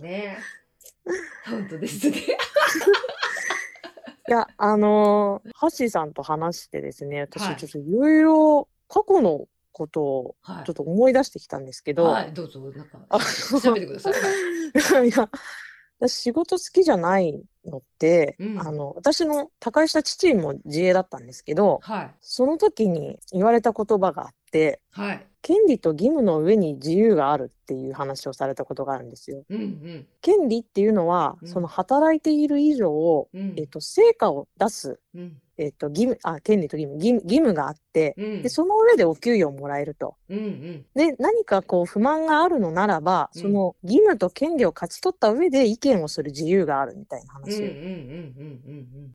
[0.00, 0.38] ね。
[1.48, 2.16] 本当ですね。
[4.28, 7.56] いや、あのーハッシーさんと話してですね、私はい。
[7.56, 10.64] ちょっといろいろ過去のことをはい。
[10.64, 14.12] ちょっと思い出してきたんですけど、はい、どうぞ、なんか、あ調べてください。
[15.08, 15.28] いや、
[16.00, 22.14] 私仕事好きじゃないのって、うんあの、私の他界した父も自営だったんですけど、はい。
[22.20, 25.26] その時に言われた言葉があって、はい。
[25.42, 29.44] 権利と義務の上に自由があるっていう話をされたことがあるんですよ。
[29.48, 30.06] うんうん。
[30.20, 35.40] 権利っていうのは、うんその働いている以上、うんえっと、成果を出す、うん。
[35.60, 38.42] えっと、義務、あ、権利と義務、義務義務があって、うん。
[38.42, 40.16] で、その上でお給与をもらえると。
[40.30, 40.86] うんうん。
[40.94, 43.40] で、何かこう不満があるのならば、うん。
[43.40, 47.60] その義務と権利を勝ち取った上で意見をする自由があるみたいな話。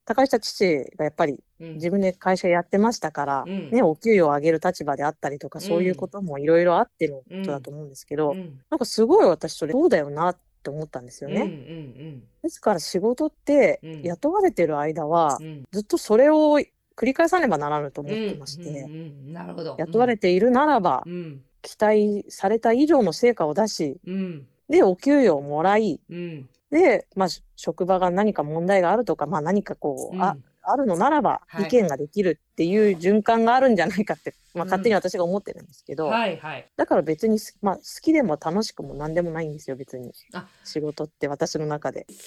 [0.06, 1.40] 高下父がやっぱり。
[1.76, 3.70] 自分で会社やってましたから、うん。
[3.72, 5.62] ね、お給与を上げる立場であったりとか、うん。
[5.62, 8.60] そういうこともいろいろあってのことだと思うんですけど、うん。
[8.70, 10.40] なんかすごい私それそうだよなって
[10.72, 11.42] 思ったんですよね。
[11.42, 15.46] うんうんですから仕事ってうん雇われてる間はうん。
[15.46, 15.64] うん。
[15.72, 16.60] ずっとそれを
[16.96, 18.96] 繰り返さねばならぬと思ってまして、うんうんう
[19.30, 19.76] んなるほど。
[19.78, 30.36] 雇われているならばうん期待された以上の成果を出し、うんで、お給与をもらい、うんで、まあ、し職場が何か問題があるとか、まあ、何かこう、うんあ
[30.72, 31.66] あるのならばはい。
[31.66, 34.70] 意見ができるっていう循環があるんじゃないかって、まあ、うん。
[34.70, 36.68] 勝手に私が思ってるんですけど、はいはい。
[36.76, 40.12] だから別にす、まあ、好きでも楽しくも何でもないんですよ別に。
[40.34, 40.48] あ。
[40.64, 42.06] 仕事って私の中で。
[42.08, 42.22] 好きで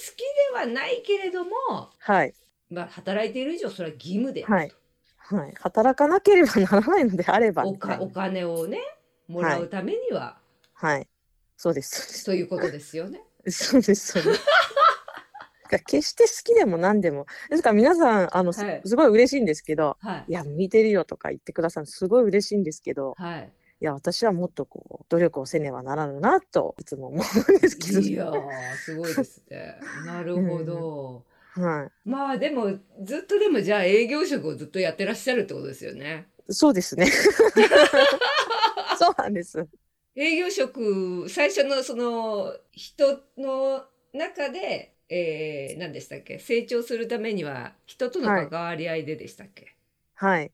[0.54, 1.50] はないけれども、
[1.98, 2.34] はい。
[2.70, 4.44] まあ働いている以上それは義務で。
[4.44, 4.72] はい。
[5.16, 5.54] はい。
[5.60, 8.80] 働かなければならないのであればお金をね
[9.28, 10.38] もらうためには、
[10.72, 11.06] はい。
[11.56, 13.20] そうですということですよね。
[13.48, 14.44] そうですそうです。
[14.44, 14.50] だ
[15.68, 23.52] から決して好きでも何でもですから皆さんあの、すはいすごい嬉しいんですけどはいいや向いてるよとか言ってくださるすごい嬉しいんですけどはい。
[23.80, 29.76] いや私はもっとこう努力をせねばならぬなといつも思うんですけどいやーすごいですね。
[30.04, 31.24] なるほど。
[31.52, 36.26] はいまあでもずっとでもじゃあ営業職をずっとやってらっしゃるってことですよね。
[36.50, 37.06] そうですね
[38.98, 39.66] そうなんです
[40.16, 46.38] 営業職最初のその人の中で、えー、何でしたっけ？
[46.38, 49.74] 成長するためには人との関わり合いででしたっけ、
[50.14, 50.52] はい。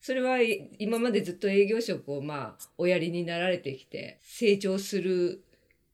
[0.00, 5.42] それはい今までずっと営業職をまあおやりになられてきて成長する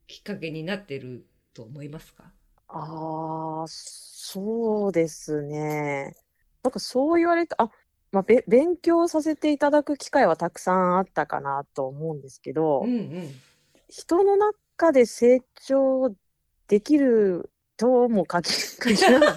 [0.07, 2.25] きっかけになってると思いますか？
[2.69, 6.15] ああ、そうですね。
[6.63, 7.71] なんかそう言われて、あ、
[8.11, 13.41] まあ、べ、勉強させていただく機会はたくさんあったかなと思うんですけど、うんうん。
[13.89, 16.15] 人の中で成長
[16.67, 19.35] できるとも限限らない。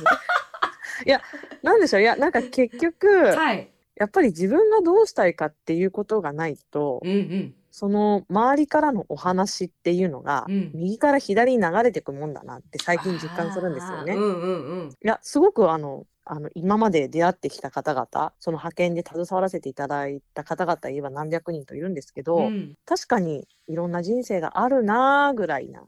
[1.06, 1.22] いや、
[1.64, 2.02] なんでしょう。
[2.02, 3.70] いや、なんか結局、はい
[4.00, 14.16] やっぱり自分がどうしたいかっていうことがないと、うんうんその周りからのお話っていうのが、うん右から左に流れていくもんだなって最近実感するんですよね。
[14.16, 25.84] うんうんうんいや、すごくあの、あの、今まで出会ってきた方々、その派遣で携わらせていただいた方々言えば何百人といるんですけど、うん確かにいろんな人生があるなーぐらいな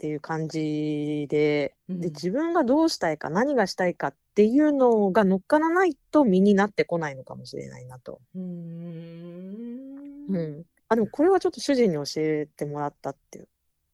[0.00, 8.20] っうんていう感じで、うんで、自分がどうしたいか、何がしたいかっていうのが乗っからないと身になってこないのかもしれないなと。
[8.34, 10.64] うーんうん。
[10.88, 13.48] あ、でもこれはちょっと主人に教えてもらったっていう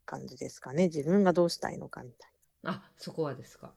[0.04, 0.84] 感じですかね。
[0.84, 2.30] 自分がどうしたいのかみたい
[2.64, 3.72] あそこはですか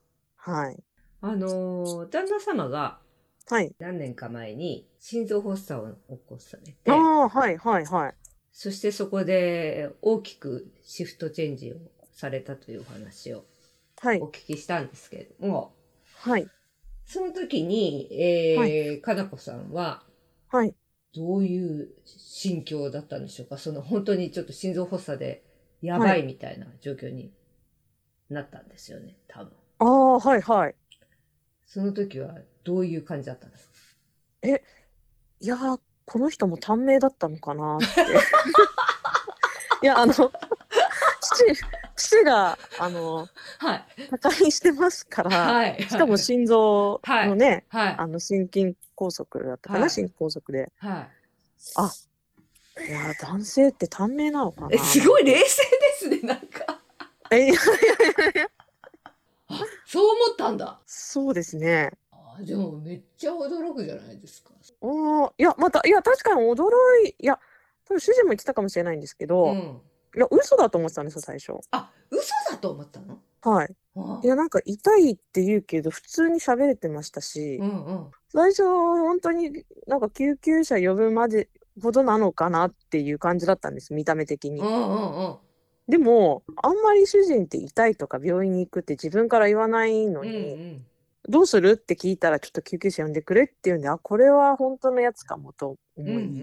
[0.45, 0.53] な。
[0.53, 0.77] はい。
[1.21, 2.99] あのー旦那様が
[3.49, 3.71] はい。
[3.79, 8.13] 何年か前に心臓発作を起こされてああ、はい、はい、はい。
[8.51, 11.77] そしてそこで大きくシフトチェンジを
[12.19, 13.45] されたというお話を
[14.01, 14.27] はいお。
[14.27, 15.73] 聞きしたんですけれども、
[16.15, 16.47] はい。
[17.05, 20.03] その時に、えーかなこさんは
[20.49, 20.75] はい。
[21.15, 23.57] どういう心境だったんでしょうか？
[23.57, 25.43] その本当にちょっと心臓発作で
[25.81, 27.31] やばいみたいな状況に
[28.29, 29.53] なったんですよね、多分。
[29.79, 30.75] ああ、はい、はい。
[31.65, 33.73] その時はどういう感じだったんですか？
[35.41, 37.85] いやー、この人も短命だったのかなって。
[39.81, 40.31] いや、あの、父、
[41.99, 43.27] 父が、あの、
[43.59, 43.85] はい。
[44.09, 45.81] 他にしてますから、はい。
[45.83, 47.95] しかも心臓のね、はい。
[47.97, 50.71] あの、心筋梗塞だったかな、はい心梗塞で。
[50.77, 51.09] はい。
[51.75, 51.91] あ、
[52.87, 55.47] いやー、男性って短命なのかなえ、すごい冷静で
[55.97, 56.81] すね、なんか。
[57.31, 57.55] え、いや、
[59.49, 60.79] あ、そう思ったんだ。
[60.85, 61.91] そうですね。
[62.11, 64.51] あでもめっちゃ驚くじゃないですか。
[64.81, 66.63] ああ、いや、また、いや、確かに驚
[67.05, 67.37] い、いや、
[67.85, 69.81] 多分主人も言ってたかもしれないんですけど、うん。
[70.19, 71.53] いや、嘘だと思ってたんですよ、最初。
[71.71, 73.19] あ、嘘だと思ったの？
[73.41, 73.73] はい。
[73.95, 78.11] あいや、なんか痛いって言うけど、普通に喋れてましたし、うんうん。
[78.27, 81.47] 最初、本当になんか救急車呼ぶまで
[81.81, 84.63] ほどなのかなっていう感じだったんです、見た目的にう。
[84.65, 85.37] んうんうん。
[85.87, 90.85] でも、あんまり主人って痛いとか病院に行くって自分から言わないのうんうに、ん。
[91.29, 96.33] どうするって聞いたら、ちょっと救急車呼んでくれっていうんで、あ、これは本当のやつかもとうん思い、うんう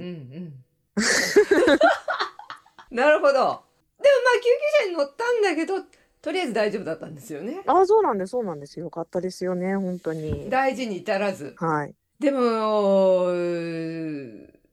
[0.40, 0.64] ん。
[2.90, 3.65] なるほど。
[4.07, 5.75] でもまあ救急車に乗ったんだけど、
[6.23, 7.62] とりあえず大丈夫だったんですよね。
[7.66, 8.79] あ、そうなんです、そうなんです。
[8.79, 10.49] よかったですよね、本当に。
[10.51, 11.55] 大事に至らず。
[11.59, 11.95] はい。
[12.19, 13.33] でも、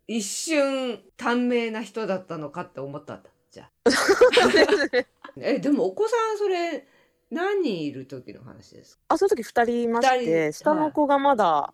[0.07, 3.29] 一瞬短命な人だったのかって思ったんだ。
[3.51, 3.89] じゃあ。
[5.37, 6.87] え、でもお子さんそれ
[7.31, 9.03] 何人いる時の話ですか？
[9.09, 11.73] あ、その時二人いまし二て、人下の子がまだ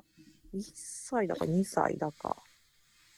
[0.53, 2.37] 1歳だか2歳だか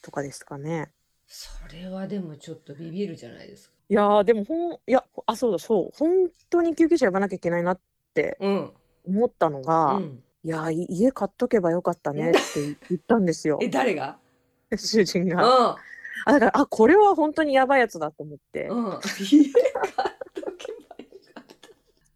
[0.01, 0.91] とかですかね。
[1.27, 3.75] それはでもちょっとビビるじゃないですか。
[3.91, 7.79] いやーでもほん、いや、あ、そうだ、そう、本当に救急車呼ばなきゃいけないなっ
[8.13, 8.71] てうん。
[9.05, 12.39] 思ったのが、うん、いや家買っとけばよかったねって
[12.89, 14.17] 言ったんですよ え、、誰が？
[14.77, 15.43] 主人が。
[15.43, 15.75] うん。
[15.75, 15.77] あ、
[16.25, 18.67] だから、あ、これは本当にやばいやつだと思って。
[18.67, 18.99] うん。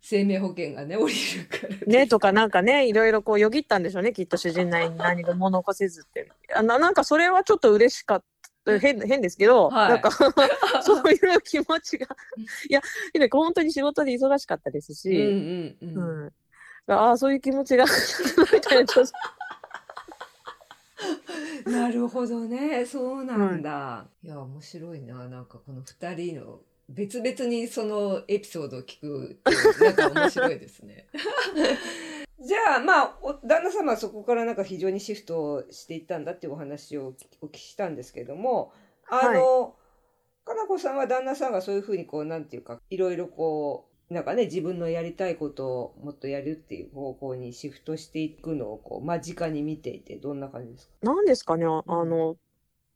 [0.08, 1.76] 生命保険がね、降りるから。
[1.88, 6.32] ね、とかなんかね、いろいろこうよぎったんでしょうね、きっと主人なりに何も残せずって。
[6.54, 8.35] あななんかそれはちょっと嬉しかった。
[8.80, 10.12] 変変ですけど、はいなんか
[10.82, 12.08] そういう気持ちが。
[12.69, 12.82] いや、
[13.13, 16.23] ね本当に仕事で忙しかったですうんし、うんうん。
[16.25, 16.34] うん。
[16.88, 18.86] ああ、そういう気持ちが、みたい
[21.65, 22.86] な、るほどね。
[22.86, 24.06] そうなんだ。
[24.23, 25.28] いや、面白いな。
[25.28, 31.08] なんかこの二人の別々にそのエピソードを聞くってなんか面白いですね。
[32.39, 38.74] じゃあ、まあ、お旦那様はそこからなんか非常にシフトをしていったんだっていうお話をお聞きしたんですけども、
[39.10, 39.76] あの、
[40.43, 50.93] かなこさんは旦那さんがそういうふうにこう、なんていうか、いろいろこう、なんかね、自分のやりたいことをもっとやるっていう方向にシフトしていくのをこう、間近に見ていて、どんな感じですか？
[51.02, 52.38] なんですかね、ああの、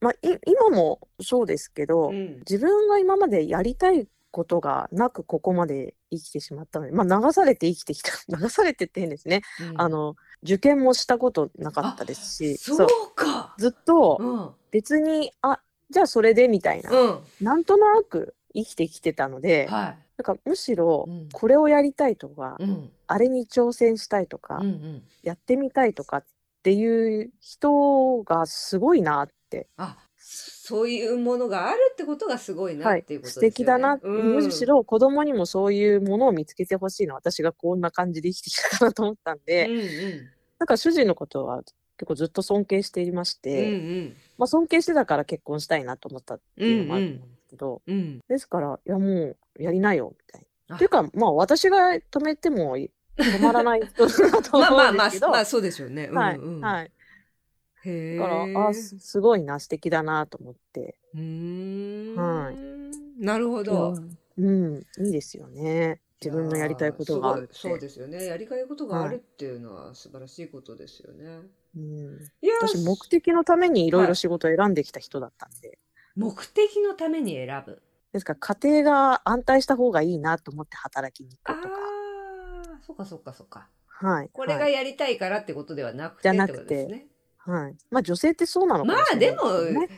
[0.02, 2.40] まあ、い今もそうですけど、うん。
[2.40, 13.56] 自分が今までやりたいことがなくここまで生きてしまったので、まあ、流されて生きてきた 流されてって変ですね、うんあの受験もしたことなかったですしそうか。
[13.58, 14.50] ずっとうん。
[14.72, 17.20] 別にあじゃあそれでみたいな、うん。
[17.42, 22.64] なんとなく生きてきてたので、はなんかむしろうんこれをやりたいとか、い。
[22.64, 22.92] うん。
[23.08, 25.04] あれに挑戦したいとか、うんうん。
[25.24, 26.26] やってみたいとかっ
[26.60, 29.68] っていう人がすごいなって。
[29.78, 29.98] あ
[30.70, 33.00] そういうものがあるってことがすごいなはい。
[33.00, 33.52] っていうこと素ですよね。
[33.56, 34.36] 敵だな、うん。
[34.36, 37.16] むしろ子供にもそういうものを見つけてほしいの。
[37.16, 40.30] 私がこんな感じで生きてきたかなと思ったんで、うんうん。
[40.60, 41.64] なんか主人のことは
[41.98, 48.20] 結構ずっと尊敬していましうんて、まあ、尊敬してたから結婚したいなと思ったっていうのもあるんですけど、うんうん。
[48.30, 50.76] ですからいやもうやりなよみたいな。
[50.76, 50.78] あ。
[50.78, 52.90] っていうかまあ私が止めても止
[53.42, 56.10] まらない人だとまあまあまあ思うんですけど、 まあそうでしょうね。
[56.10, 56.56] はい、うん。
[56.58, 56.92] うんはい。
[58.18, 62.16] だからあすすごいな素敵だなと思って、うーん。
[62.16, 63.24] はい。
[63.24, 63.96] なるほど。
[64.38, 66.00] うん、いいですよね。
[66.22, 68.26] 自分のやりたいことがそうですよね。
[68.26, 71.48] やりたいことがあるっていうのは素晴らしいことですよね。
[71.76, 72.18] うん。
[72.42, 75.78] いや私目的のためにいろいはいろ仕事を選んできた人だったんで、
[76.16, 77.82] 目的のために選ぶ。
[78.12, 83.68] ですから家庭が安泰した方がいいなと思って働きに行あくとか、あ、そっかそっかそっか。
[83.88, 86.86] はい、これがはいやりたいからってことではなくてじゃなくて。
[86.88, 87.08] ね。
[87.40, 89.90] はい、まあ女性ってそうなのかまもしあでもれないすけどね、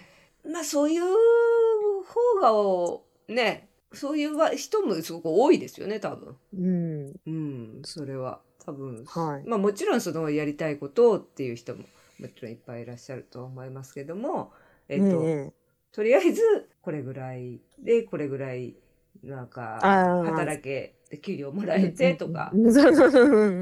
[0.53, 1.03] まあそういう
[2.03, 6.35] 方がおね、そういうわ人もすごく多いですよね、多分。
[6.57, 7.13] うん。
[7.25, 8.41] うん、それは。
[8.63, 9.03] 多分。
[9.05, 9.47] はい。
[9.47, 11.83] まあもちろんそのやりたいことをっていう人も
[12.19, 14.51] もちろんいっぱいいらっしゃるとは思いますけども、
[14.87, 15.51] えっと、ね
[15.91, 18.75] とりあえずこれぐらいでこれぐらい
[19.23, 19.79] なんか
[20.25, 22.51] 働けて給料もらええてとか、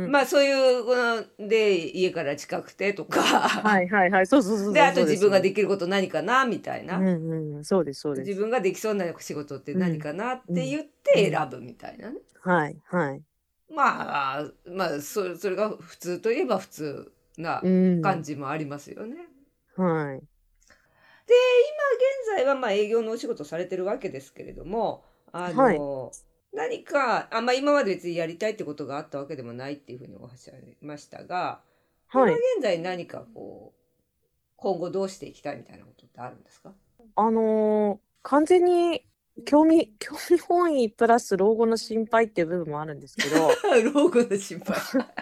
[0.08, 4.28] まあそういうこので家から近くてとか、はいはいはい。
[4.28, 8.28] そうそうそうであと自分ができること何かなみたいな、うんうんそうですそうです。
[8.28, 13.22] 自分ができそうな仕事って何かなって言って選ぶみたいなね、はいはい。
[13.74, 18.02] まあまあそそれが普通といえば普通なうん。
[18.02, 19.16] 感じもありますよね。
[19.76, 20.20] はい。
[20.20, 21.36] で
[22.28, 31.62] 今現在はまあ営業のお仕事されてるわけですけれどもあの、はい何かあ、まあ、今まで別にやりたいってことがあったわけでもないっていうふうにおっしゃいましたが、
[32.08, 32.32] はい。
[32.32, 33.80] 今現在何かこう
[34.56, 36.74] 今後どうしていきたいみたいなことってあるんですか？
[37.16, 39.06] あのー完全に
[39.46, 43.50] 興味興味本位プラス老後の心配っていう部分もあるんですけど。
[43.94, 44.78] 老後の心配。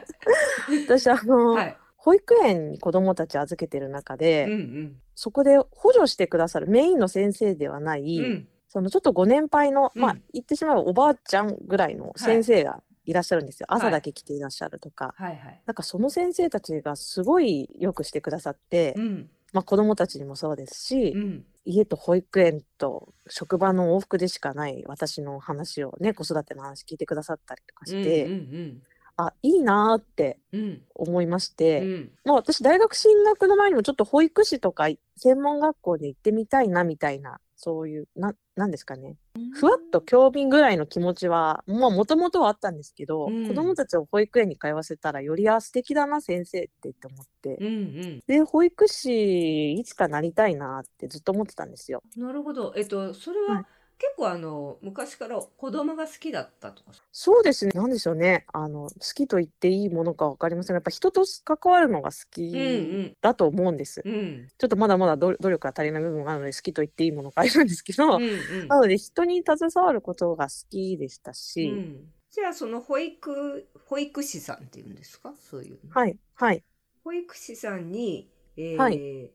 [0.87, 1.77] 私あのーはい。
[1.97, 5.01] 保育園に子どもたち預けてる中で、うんうん。
[5.13, 13.79] そこで補助してくださるメインの先生ではない、うんそのちょっとご年配の、まあうん言ってしまえばおばあちゃんぐらいの先生がいらっしゃるんですよ、はい。
[13.79, 15.61] 朝だけ来ていらっしゃるとか、はいはい。
[15.65, 19.29] なんかその先生たちがすごいよくしてくださって、うん。
[19.53, 21.45] まあ、子どもたちにもそうですし、うん。
[21.63, 28.81] 家と保育園と職場の往復でしかない私の話をね子育ての話聞いてくださったりとかして、うん
[29.19, 30.61] あいいなーってうん。
[30.61, 32.11] うん思いまして、うん。
[32.25, 39.17] まあ、私大学進学の前にもちょっと保育士とか専門学校で行ってみたいなみたいなそういうななんですかね。
[39.53, 43.47] ふわっと興味ぐらいの気持ちはもともとはあったんですけど、うん。
[43.47, 48.23] 子どもたちを保育園に通わせたらよりあ素敵だな先生ってって思って、うんうん。
[48.27, 52.03] で保育士いつかなりたいなってずっと思ってたんですよ。
[52.15, 52.73] なるほど。
[52.77, 53.65] えっとそれははい
[53.99, 56.91] 結構あの昔から子供が好きだったとか。
[57.11, 57.71] そうですね。
[57.73, 58.45] なんでしょうね。
[58.53, 64.03] あの、好きと言っていいものかわかりませんが、やっぱ人と関わるのが好うんきだと思うんです。
[64.05, 68.25] うんうんちょっとまだまだ努努力が足りない部分があるので、好きと言っていいものかあるんですけど、うんう
[68.65, 75.33] んなので人に携わることが好きでしたうし、んじゃあその保育保育士さんっていうんですか？
[75.39, 75.91] そういうの。
[75.91, 76.63] はい、はい。
[77.03, 79.31] 保育士さんに、えーはい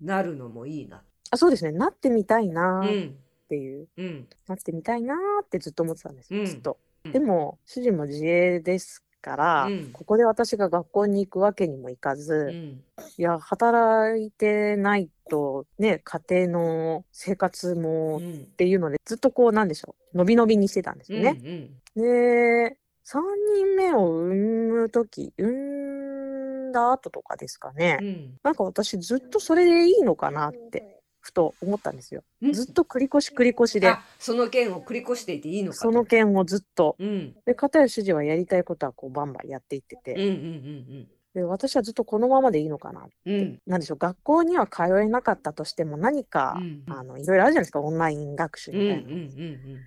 [0.00, 1.02] なるのもいいな。
[1.30, 1.72] あ、そうですね。
[1.72, 3.16] なってみたいなっうん
[3.48, 4.28] ていう、うん。
[4.46, 6.46] なってみたいなってずっと思ってたんですよ、うん。
[6.46, 6.78] ずっと。
[7.04, 7.12] うん。
[7.12, 9.92] でも、主人も自営ですから、うん。
[9.92, 12.84] ここで私が学校に行くわけにもいかず、うん。
[13.16, 21.38] いや、働いてないと、ね、家庭の生活うもっんていうので、ずっとこう、なんでしょう、伸び伸びにしてたんですよね。
[21.42, 23.20] うんで、3
[23.56, 24.34] 人目を産
[24.82, 27.98] むとき、産んだ後とかですかね。
[28.00, 28.38] う、ん。
[28.42, 30.97] なんか私ずっとそれでいいのかなって、
[31.28, 32.22] ふと思ったんですよ。
[32.42, 36.96] うんずっと繰り越し繰り越しで、あその件を繰り越していていいのかとその件をずっと。
[36.98, 43.06] うんで、片や主人はやりたいことはこうバンバンやっていってて、うんうんで、私はずっとこのままでいいのかな。
[43.26, 49.14] うんうんなんでしょう、学校には通えなかったとしても何か、うんあの、いろいろあるじゃないですか、オンライン学習うんうんうみたいな。
[49.14, 49.28] ん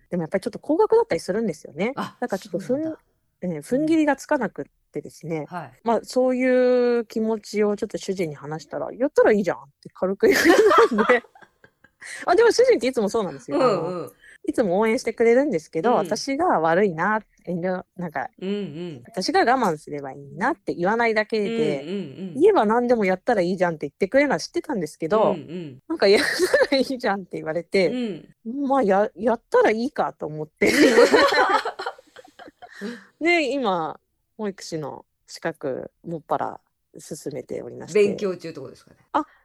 [0.09, 1.93] でもやっぱりちょっと高額だったりするんですよね。
[1.95, 2.99] あだからちょっとふんそうなんだ、
[3.41, 5.45] えー踏ん切りがつかなくってですね。
[5.49, 11.23] はいまあそういう気持ちをちょっと主人に話したら、やったらいいじゃんって軽く言うんで。
[12.25, 13.63] あ、でも主人っていつもそうなんですうよ。
[13.63, 14.11] あのんうん
[14.43, 21.93] いつも応援してくれるんですけど、うん私が悪いな、遠慮、なんか、うんうん私が我慢すればいいなって言わないだけで、うんう
[22.31, 26.21] ん言えば何でもやったらいいじゃんって言ってくれるのは知ってたんですけど、うんうんなんかやっ
[26.69, 28.25] たらいいじゃんって言われうて、ん
[28.67, 30.71] まあや、やったらいいかと思って。
[33.19, 33.99] で、今、
[34.37, 36.61] 保育士の資格もっぱら
[36.97, 38.03] 進めておりまして。
[38.03, 38.97] 勉強中ってことですかね。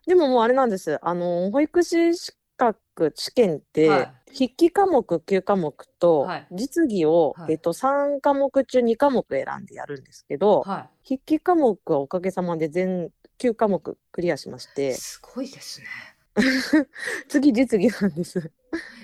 [0.07, 0.99] でももうあれなんです。
[1.05, 14.75] あの、保育士資格試験って、は筆記科目9科目とはい実技を、はいえっと、3科目中2科目選んでやるんですけど、は筆記科目はおかげさまで全9科目クリアしましい。
[14.75, 15.87] て、すごいですね。
[17.29, 18.53] 次実技なんです。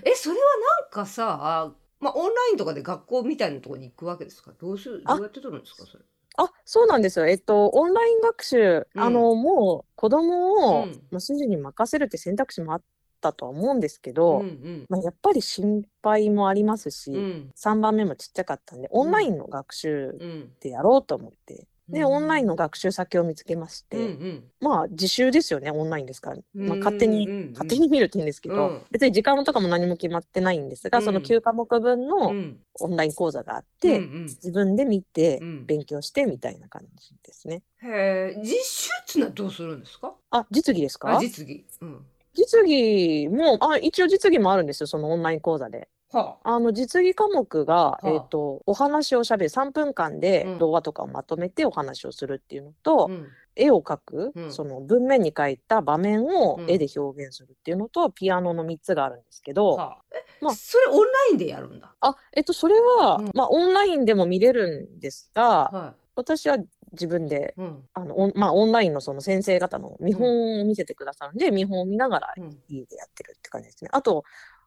[0.04, 0.42] え、それは
[0.82, 4.52] なんかさ、まあ、オンラインとかで学校みたいなところに行くわけですか？
[4.60, 5.86] どうする、あどうやって取るんですか？
[5.86, 6.04] それ。
[6.36, 7.26] あ、そうなんですよ。
[7.26, 12.82] えっと、オンライン学習、うんあの、もう子供を、うんまあ、筋に任せるって選択肢もあっ
[13.20, 17.16] たとは思うんですけうど、んまあ、やっぱり心配もありますし、うん。
[17.16, 17.50] うん。
[17.54, 20.52] 3番目もちっちゃかったんで、オンラインの学習うん。
[20.58, 24.44] でやろうと思って、で、うんオンラインの学習先を見つけまして、うんうん。
[24.60, 26.36] まあ、自習ですよね、オンラインですから。
[26.54, 32.60] まあ、勝手に、うんうんうん勝手に見るって言うんですけど、うん別に時間とかも何も決まってないんですが、うんその9科目分うのん。
[32.80, 37.62] オンライン講座があっうんて、うん自分で見てうん勉強してみたいな感じですね。
[37.82, 40.14] へえ、実習ってのはどうするんですか？
[40.30, 41.64] あ、実技ですあ、か実技。
[41.82, 42.06] うん。
[42.34, 45.88] 実技も、あ、一応実技もあるんですよ、そのオンライン講座で。
[46.12, 46.54] はあ。
[46.56, 53.36] あの、実技科目が、あえっと、お話をしゃべる、3分間でうん動画とかをまとめてお話をするっていうのと、うん。
[53.54, 60.04] 絵を描く、うんその文面に書いた場面をうん絵で表現するっていうのと、ピアノの3つがあるんですけど、はあ。
[60.14, 61.94] え、まあそれオンラインでやるんだ？
[62.00, 66.58] あ、えっと、それは、うんまあ、オンラインでも見れるんですが、は私は
[66.92, 67.60] 自分で、い。
[67.60, 67.88] うん。
[67.94, 72.62] あの、オンまあ、オンラインのその先生方の見本を見せてくださるんで、見本を見ながらうん。
[72.68, 73.90] 家でやってるって感じですね。
[73.92, 74.24] あと、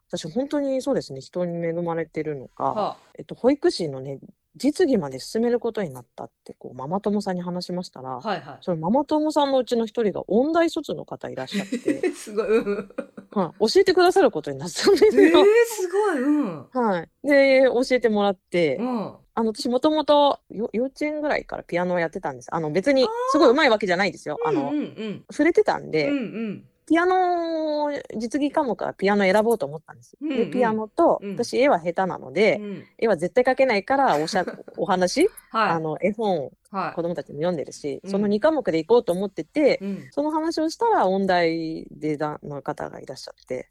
[0.08, 2.96] 私本当にそうですね、人に恵まれてるのか、はあ。
[3.18, 4.18] えっと、保育士のね、
[4.56, 11.76] 実技まで進めることになったって、こう、ママ友さんに話しましたら、はいはそのママ友さんのうちの一人が音大卒の方いらっしゃって、
[12.06, 12.10] い。
[12.14, 12.58] すごい。
[12.58, 12.88] うん。
[13.32, 15.44] はい、教えてくださることになったんですえー、よ。
[15.66, 16.22] すごい。
[16.22, 16.66] うん。
[16.72, 17.08] はい。
[17.26, 19.14] で、教えてもらって、うん。
[19.34, 22.48] あの、私もともとよ幼稚園ぐらいからピアノをやってたんです。
[22.54, 24.38] あの、別にすごい上手いわけじゃないですよ。
[24.46, 25.90] あのうん、うん触れてたんうん。
[25.90, 26.64] で、うんうん。
[26.86, 30.16] ピアノ、実技科目はピアノ選ぼうと思ったんです。
[30.20, 32.84] で、うんうんピアノと、うん私絵は下手なので、うん。
[32.98, 34.44] 絵は絶対描けないから、おしゃ、
[34.76, 35.70] お話、 はい。
[35.70, 36.94] あの、絵本、はい。
[36.94, 40.08] 子供たちも読んでるし、うんその2科目で行こうと思ってて、うん。
[40.12, 43.70] その話をしたら、音大でだの方がいらっしゃって、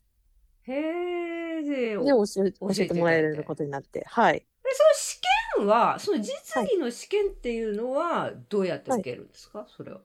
[0.68, 1.64] へえ。
[1.64, 4.36] で、教え、教えてもらえることになって、はい。
[4.38, 5.22] えその試
[5.58, 6.34] 験は、その実
[6.70, 10.02] 技の試験っていうのはどうやって受けるんですか、それは。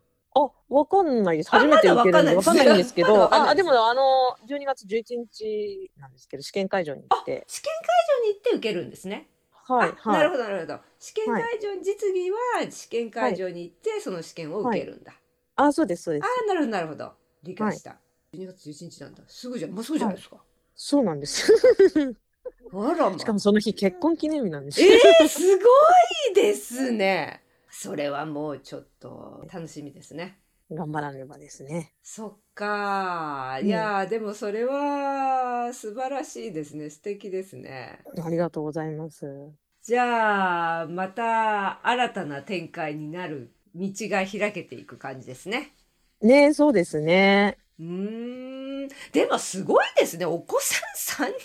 [0.47, 1.51] あ、わかんないです。
[1.53, 4.03] あ初めて受けるんでわかんないいんですけど、 あ、でもあの、
[4.47, 9.29] 12月11日なんですけど、試験会場に行って、試験会場に行って受けるんですね。
[9.53, 10.39] はい、あなるほはい。
[10.39, 10.81] ど、なるほど。
[10.99, 12.37] 試験会場に、実技は
[12.71, 15.15] 試験会場に行って、その試験を受けるんだ。
[15.57, 16.29] あ、そうです、そうですあ。
[16.45, 17.13] あ、なるほど、なるほど。
[17.43, 17.97] 理解した。
[18.33, 19.23] 12月11日なんだ。
[19.27, 19.73] すぐじゃん。
[19.73, 20.37] まあ、そうじゃないですか。
[20.77, 21.53] そうなんです。
[22.73, 23.19] あらま。
[23.19, 24.81] しかもその日結婚記念日なんです。
[24.81, 25.65] えー、すご
[26.33, 27.43] いですね。
[27.71, 30.39] それはもうちょっと楽しみですね。
[30.71, 31.93] 頑張らねばですね。
[32.03, 33.59] そっか。
[33.61, 36.91] うんいやー、でもそれは素晴らしいですね。
[36.91, 38.01] 素敵ですね。
[38.23, 39.27] ありがとうございます。
[39.83, 45.75] じゃあ、また新たな展開になる道が開けていく感じですね。
[46.23, 47.57] ねそうですね。
[47.79, 48.89] うーん。
[49.13, 50.25] でもすごいですね。
[50.25, 51.39] お子さん3人育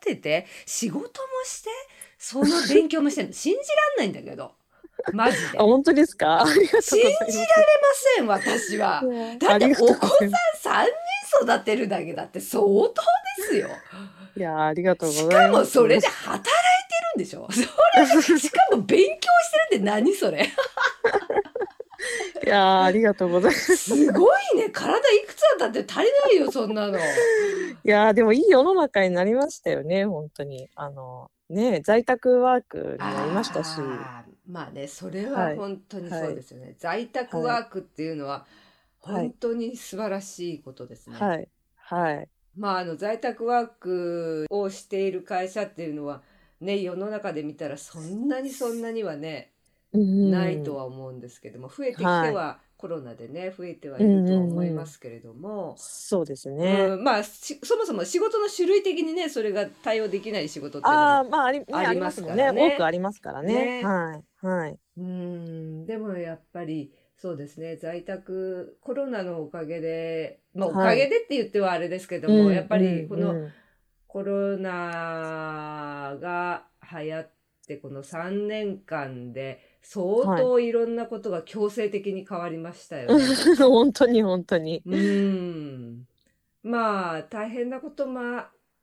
[0.00, 1.08] てて、仕事も
[1.44, 1.70] して、
[2.18, 3.32] その勉強もして。
[3.32, 3.64] 信じら
[3.96, 4.57] んないんだけど。
[5.12, 5.62] マジであ、。
[5.62, 6.44] 本当ですか？
[6.46, 7.28] 信じられま
[8.16, 9.02] せん、私は。
[9.38, 10.08] だってお子。
[10.66, 10.86] さん3
[11.40, 12.88] 人育てるだけだって相当
[13.38, 13.68] ですよ。
[14.36, 15.46] いや、ありがとうございします。
[15.52, 17.48] かもそれで働いてるんでしょ？
[17.52, 20.48] それしかも勉強してるって何それ？
[22.46, 23.76] いや、ありがとうございます。
[23.76, 24.70] すごいね。
[24.70, 26.98] 体いくつだって足りないよ、そんなの。
[26.98, 27.02] い
[27.84, 30.70] や、でもいい世の中になりましたよね、本当に。
[30.76, 33.70] あの、ね在宅ワークになりましたし。
[34.48, 36.74] まあね、それははい本当にそうですよね。
[36.78, 38.46] 在宅ワークっていうのは
[39.04, 41.16] はい本当に素晴らしいことですね。
[41.18, 41.48] はい。
[41.76, 42.28] はい。
[42.56, 46.22] まあ、あの在宅ワークをしている会社っていうのは
[46.60, 49.52] ね世の中で見たらそんなにそんなにはね、
[49.92, 56.86] うんないとは思うんですけども増えてきては、はコロナでね増えてはいるとは思いますけれども、そうですね。
[56.90, 62.22] うんまあしそもそも仕事の種類的にねそれが対応できない仕事っていうのああ、もまあ、あり、ね、ありまます。
[62.22, 63.82] からね多くありますからね。
[63.82, 64.46] ねはい。
[64.46, 64.78] はい。
[64.96, 73.52] うんでもやっぱりそうですね在宅コロナのおかげでまあおはいかげでって言ってはあれですけども、うんやっぱりこの、うん
[74.08, 77.30] コロナが流行っ
[77.66, 83.24] てこの3年間で相当いろんなことが強制的に変わりましたよね。
[83.58, 84.82] 本当に本当に。
[84.84, 86.06] うん
[86.62, 88.20] まあ大変なことも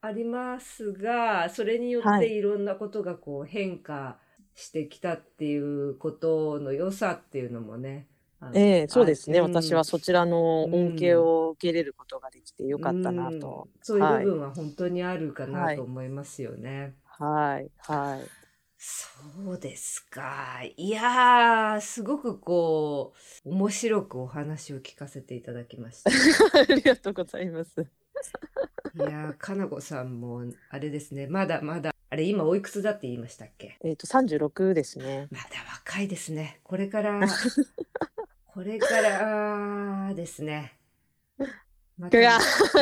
[0.02, 4.18] ありますがそれによってはいいろんなことがこう変化
[4.56, 8.08] してきたっていうことの良さっていうのもね
[8.54, 13.68] ええそうですね、あうん私はそちらのうん恩恵を受けれることができてよかったなと。
[13.74, 16.96] うんそういうはい部分は本当にあるかなはいと思いますよね。
[17.06, 18.45] はい、はい。
[18.78, 20.62] そうですか。
[20.78, 23.14] いやー、すごくこ
[23.46, 26.12] う、面白くお話を聞かせていただきました。
[26.60, 27.82] ありがとうございます。
[27.82, 33.78] いやー、かなこさんも、あれですね、まだまだ、あれ、今おいくつだって言いましたっけ？
[33.84, 35.28] えっ、と、36ですね。
[35.32, 36.60] まだ若いですね。
[36.64, 37.22] これから、
[38.46, 40.78] これからですね。
[41.98, 42.18] また、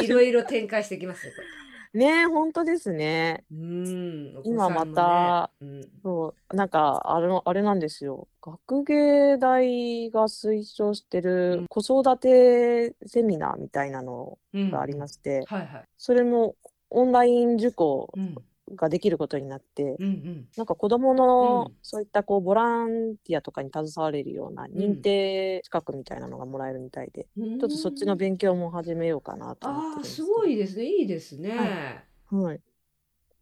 [0.01, 1.47] いろいろ展開してきますね、これ。
[1.93, 3.45] ね本当ですね。
[3.51, 4.37] うん。
[4.37, 5.81] お子今また、うん。
[6.03, 8.27] そう、なんか、あれの、あれなんですよ。
[8.41, 15.85] 学芸大が推奨してる子育てセミナーみたいなのうんがありまして、はいはい。
[15.97, 16.55] それの
[16.89, 18.35] オンライン受講うん。
[18.75, 20.49] ができることになって、うんうん。
[20.57, 30.85] なんか子供のうんそういったこうボランティアとかに携われるような認定資格みたいなのがもらえるみたいで、ちょちょっとそっちの勉強も始めようかなと思ってあすすごいですね。
[30.85, 32.07] いいですね。
[32.29, 32.61] はい。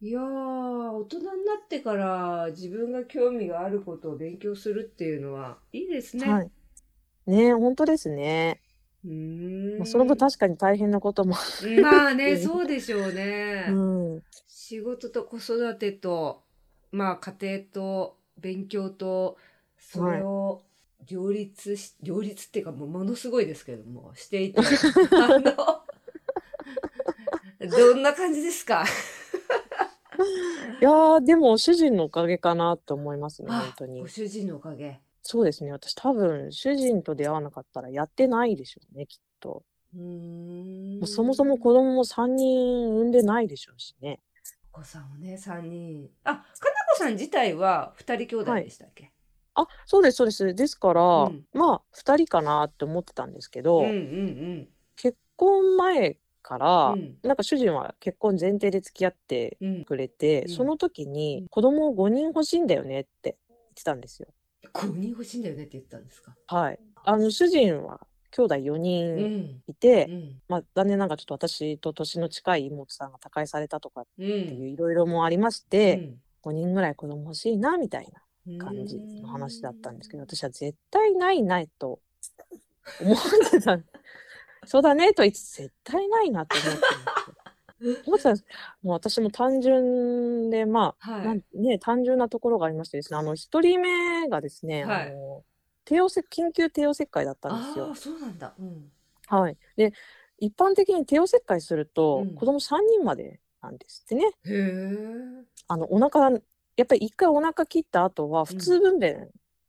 [0.02, 0.24] い、やー、
[0.92, 6.38] 大人になってから自分が興味があることを勉強するっていうのはいいですね。
[6.38, 6.50] はい。
[7.26, 8.62] ねえ、本当ですね。
[9.04, 9.72] うーん。
[9.76, 11.34] まあ、その分確かに大変なことも。
[11.80, 13.64] まあね、そうでしょうね。
[13.66, 14.22] うん。
[14.64, 16.40] 仕事と子育てと、
[16.92, 19.36] まあ家庭と勉強と、
[19.76, 20.62] それを
[21.10, 24.60] 両立し、両立っていうかもうものすごいですけども、していて、
[25.18, 25.42] あの、
[27.68, 28.84] どんな感じですか？
[30.80, 34.06] いやー、でも主人のおかげかなと思いますね、あ本当にご。
[34.06, 35.00] 主人のおかげ。
[35.24, 35.72] そうですね。
[35.72, 39.64] 私多分主人と出会わなかったらやってないでしょうね、きっと。
[39.92, 44.20] うーんそもそも子供も3人産んでないでしょうしね。
[44.72, 46.08] お子さんをね、3人。
[46.24, 46.44] あ、かな
[46.92, 49.12] こさん自体は2人兄弟でしたっけ、
[49.54, 50.54] あ、そうです、そうです。
[50.54, 59.84] ですから、うんまあ、2人かなって思ってたんですけど、うん、うんうん結婚前から、うんなんか主人は結婚前提で付き合ってうん。
[59.84, 64.28] くれて、うんその時に子供5人欲しいんだよねって言ってたんですよ。
[64.72, 66.34] 5人欲しいんだよねって言ったんですか？
[66.46, 66.78] はい。
[67.04, 68.00] あの、主人は
[68.32, 69.62] 兄弟4う人ん。
[69.68, 70.42] いて、うん。
[70.48, 74.16] まあ、残念ながらちょっと私と年の近い妹さんが他界されたとかっう。
[74.16, 78.08] ていうんいろいろもありまして、うん5人ぐらい子供欲しいな、みたい
[78.46, 82.00] な感じの話だったんですけど、私は絶対ないないと
[83.00, 83.16] 思っ
[83.48, 83.78] てた。
[84.66, 87.22] そうだねと言いつつ、絶対ないなと思ってた。
[88.06, 88.44] 思ってたんです
[88.82, 91.44] もう私も単純で、まあ、はい。
[91.54, 95.44] ね、単純なところがありましてですね、あの、一人目がですね、はいあの、
[95.84, 97.94] 帝王切、緊急帝王切開だったんですよああ、。
[97.94, 98.54] そうなんだ。
[98.58, 98.90] うん。
[99.28, 99.56] はい。
[99.76, 99.92] で、
[100.38, 104.24] 一般的に帝王切開すると、うん子供3人までなんですってね。
[104.24, 105.44] へえ。
[105.68, 106.38] あの、お腹、や
[106.82, 109.28] っぱり一回お腹切った後は、普通分娩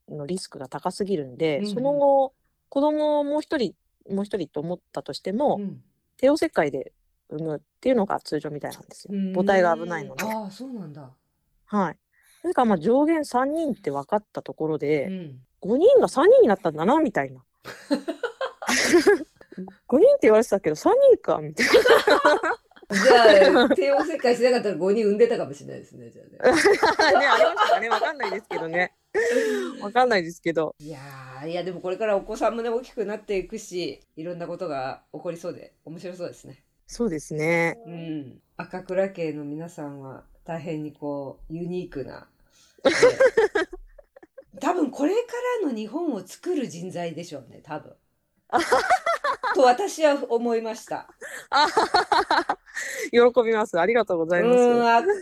[0.10, 2.34] のリスクが高すぎるんで、うんその後、
[2.70, 3.76] 子供をもう一人、
[4.10, 5.84] もう一人と思ったとしても、うん
[6.18, 6.94] 帝王切開で
[7.28, 9.14] 産むっていうのが通常みたいなんですよ。
[9.34, 10.24] 母体が危ないので。
[10.24, 11.10] ああ、そうなんだ。
[11.66, 11.98] はい。
[12.42, 15.40] それからまあ上限3人って分かったところうで、ん。
[15.64, 17.44] 5人が3人になったんだな、みたいな。
[19.88, 21.74] 5人って言われてたけど、3人か、みたいな。
[22.94, 26.32] じゃあ、帝王切開しなかったら5人産んでたかもしれないですね、じゃあね。
[27.20, 28.94] ね、ありましたかね、わかんないですけどね。
[29.82, 30.76] わかんないですけど。
[30.80, 36.64] いやー、いやでもこれからお子さんもね、大きくなっていくし、いろんなことが起こりそうで、面白そうですね。
[36.88, 37.78] そうですね。
[37.86, 38.42] うん。
[38.58, 42.28] 赤倉家の皆さんは大変にこう、ユニークな。
[44.64, 45.20] で多分これか
[45.62, 47.94] らの日本を作る人材でしょうね、多分。
[49.56, 51.08] と私は思いました。
[53.12, 53.80] 喜びます。
[53.80, 54.60] ありがとうございます。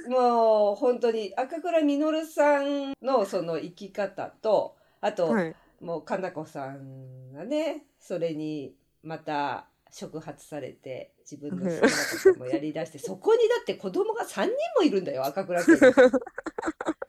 [0.07, 5.55] うもう本当に赤倉稔さんのその生き方とあと、はい。
[5.81, 15.77] もうかなこさんがねそれにまた触発されて自分の好きなこともやりだして そこにだって子供が3人もいるんだよ赤倉家に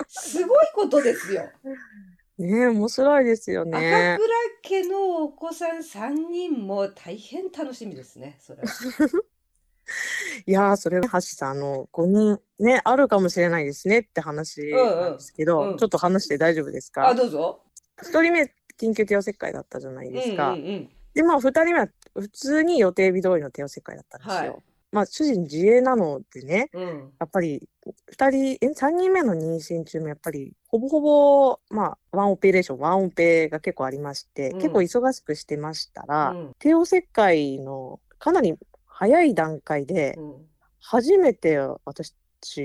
[0.08, 1.48] すごいことですよ、
[2.38, 4.18] ね面白いですよ赤ね。
[4.62, 8.68] 倉家のお子さん3人も大変楽しみですねそれは。
[10.46, 17.62] いやー、それは、橋さん、あの、5人、ね、あるかもしれないですねって話なんですけど、うんうんちょっと話して大丈夫ですあかどうぞ。
[17.98, 18.42] ?1 人目、
[18.78, 20.52] 緊急帝王切開だったじゃないですか。
[20.52, 24.62] うんうんうんで、まあ、2人目は普通に予定日通りの帝王切開だったんですよ。
[24.92, 27.68] はいまあ、主人自営なのでね、うんやっぱり、
[28.06, 38.54] 二人、え、三人目の妊娠中もやっぱり、ほぼほぼ、まあ、ワンオペレーション、ワンオペが結構ありまして、うん結構忙しくしてましたら、うん帝王切開のかなり
[38.86, 40.34] 早い段階で、うん
[40.84, 42.12] 初めて私、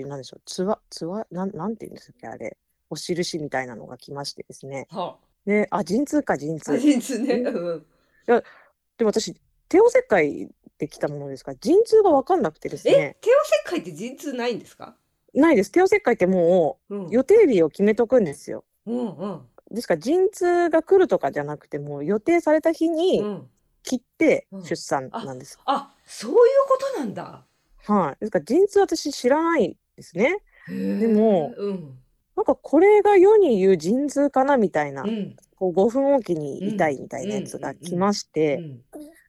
[0.06, 2.58] なんでしょう、つわ、つわ、なん、なんて言うんですかあれ、
[2.90, 4.88] お印みたいなのが来ましてですね。
[4.90, 6.78] はで、あ、陣痛か、陣痛。
[6.80, 7.36] 陣痛ね。
[7.36, 7.84] うん。
[8.28, 9.36] でも私、
[9.70, 11.52] 帝王切開できたものですか？
[11.52, 13.18] ら、陣痛が分かんなくてですえ、ね。
[13.22, 13.34] 帝王
[13.66, 14.96] 切開って陣痛ないんですか？
[15.34, 15.72] ないです。
[15.72, 18.64] 帝王切開ってもう予定日を決めとくんですよ。
[18.86, 23.50] うんうんですから、陣痛が来るとかじゃなくて、もう予定された日うにん。
[23.84, 25.60] 切ってうん出産なんです。
[25.66, 27.44] あ、そういうことなんだ。
[27.86, 28.18] はい。
[28.20, 30.38] ですから、陣痛私知らないですね。
[30.70, 31.98] でもうん
[32.36, 38.82] なんかこれが世に言う陣痛かなみたいな、うんこう5分おきに痛いみたいなやつが来ましうて、ん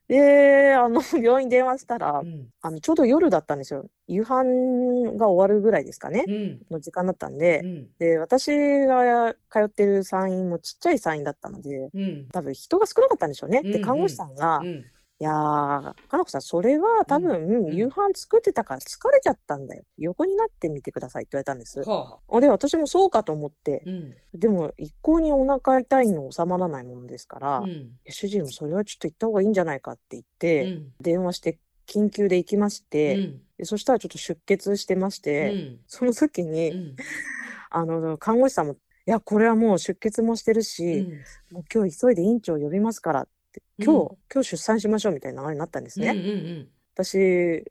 [0.09, 2.49] で、あの、 病院電話したらう、ん。
[2.61, 3.85] あの、ちょうど夜だったんですよ。
[4.07, 6.61] 夕飯が終わるぐらいですかね、うん。
[6.71, 7.61] の時間だったんで。
[7.63, 7.87] う、ん。
[7.99, 8.51] で、私
[8.87, 12.27] が通ってる産院もちっちゃい産院だったので、うん。
[12.33, 13.61] 多分人が少なかったんでしょうね。
[13.61, 14.85] で、看護師さんが、うん
[15.21, 17.73] いやー、かなこさん、それは多分、ん。
[17.75, 19.83] 夕飯作ってたから疲れちゃったんだよ。
[19.97, 21.81] 横になってみてくださいって言われたんです。
[21.81, 23.83] はで、私もそうかと思って。
[23.85, 24.15] あ、うん。
[24.33, 27.91] でも一向にお腹痛いの収まらないものですから、いうん。
[28.05, 30.93] や主人もそれはちょっと行った方がいいんじゃないかって言っうて、ん。
[31.01, 35.79] 電話して緊急で行きまして、そしたらちょっと出血してましうて、ん。
[35.85, 36.95] その時に、うん。
[37.71, 38.73] あの看護師さんも
[39.05, 41.05] 「いやこれはもう出血もしてるし、
[41.51, 43.29] もう今日急いで院長呼びますから」って
[43.77, 44.17] 「今日、うん。
[44.33, 46.11] 今日出産しましょう」みたいな流れになったんですね。
[46.11, 46.21] うんう
[46.61, 46.69] ん
[47.01, 47.63] 私、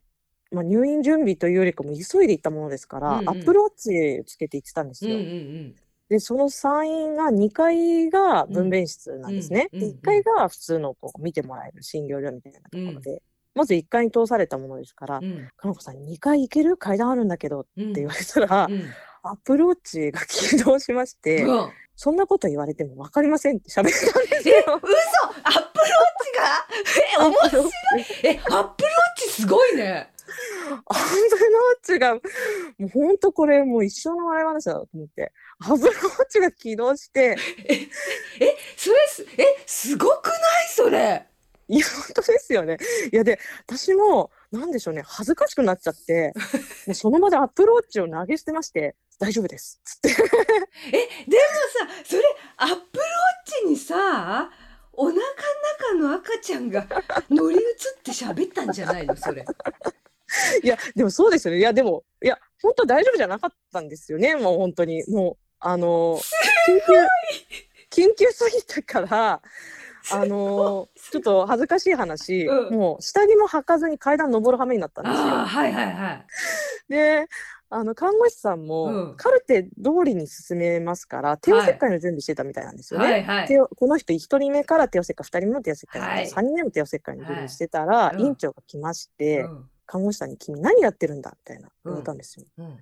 [0.51, 3.29] まあ、入院準備というよりかも急いで行ったものですから、うんうん。
[3.29, 5.15] アップルウォッチつけて行ってたんですよ。
[5.15, 5.75] うんうんうん。
[6.09, 9.69] で、その産院が2階が分娩室なんですね。
[9.71, 13.21] うんで、1階が普通のこう見てもらえる診療所みたいなところで、
[13.53, 15.47] まず1階に通されたものですから、うん。
[15.55, 18.83] かのこさん2階行ける階段あるんだけどってうん言われたら、うん。
[19.21, 21.69] アップルウォッチが 起動しまして、うん
[22.01, 24.09] そんなこと言われても分かりませんって喋って。
[24.09, 24.55] たんですよ。
[24.65, 24.71] 嘘！
[24.71, 26.47] アップルウォッチが？
[27.19, 27.71] え面白い。
[28.23, 30.09] えアップルウォッチすごいね。
[30.85, 32.21] アップルウォッチが、も
[32.85, 37.35] う本当これもう一生の笑い話だと思って、アップルウォッチが起動して、
[38.77, 40.37] それすえすごくない？
[40.73, 41.25] それ。
[41.67, 42.77] いや、本当ですよね。
[43.11, 43.37] いや、で、
[43.67, 46.31] 私も、なんでしょうね、恥ずかしくなっちゃって、
[46.87, 49.79] もうその場でアップルウォッチを投げ捨てまして、大丈夫です。
[49.83, 50.09] つって。
[50.09, 50.25] えでも
[51.89, 52.23] さそれ
[52.57, 54.49] アップルウォッチにさ
[54.93, 56.87] お腹の中の赤ちゃんが
[57.29, 57.63] 乗り移っ
[58.03, 59.15] て喋ったんじゃないの？
[59.15, 59.45] それ
[60.63, 61.59] いや、でもそうですよね。
[61.59, 64.35] いや、でも、いや、本当大丈夫じゃなかったんですよね。
[64.35, 65.03] もう本当に。
[65.09, 66.19] もう、あの、
[66.67, 66.79] 緊
[67.89, 69.41] 急、緊急すぎたから、
[70.11, 75.19] あの、ちょっと恥ずかしい話、うんもう下着も履かずに階段登る羽目になったんですよ。
[75.23, 76.25] はいはいはい
[76.87, 77.27] で、
[77.71, 79.15] あの、看護師さんも、うん。
[79.15, 83.21] カルテ通りに進めますから、帝王切開の準備してたみたいなんですよね。
[83.21, 83.47] はい。
[83.75, 86.25] この人1人目から帝王切開、2人目も帝王切開、はい。
[86.25, 88.21] 3人目も帝王切開の準備してたら、うん。
[88.21, 89.69] 院長が来まして、うん。
[89.85, 92.45] 看護師さんに君何やってるんだみたいな言われたんですよ。
[92.57, 92.65] うん。
[92.65, 92.75] い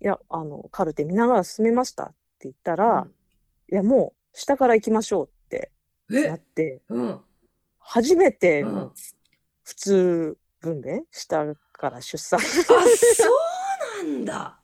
[0.00, 3.06] や、あの、カルテ見ながら進めましたって言ったら、
[3.70, 5.70] いや、もう下から行きましょうって
[6.08, 6.28] うんえ？
[6.28, 7.20] なって、うん。
[7.78, 8.74] 初めてうん。
[8.74, 8.92] の
[9.62, 12.38] 普通分娩下から出産。
[12.40, 12.76] あそう
[14.04, 14.60] なんだ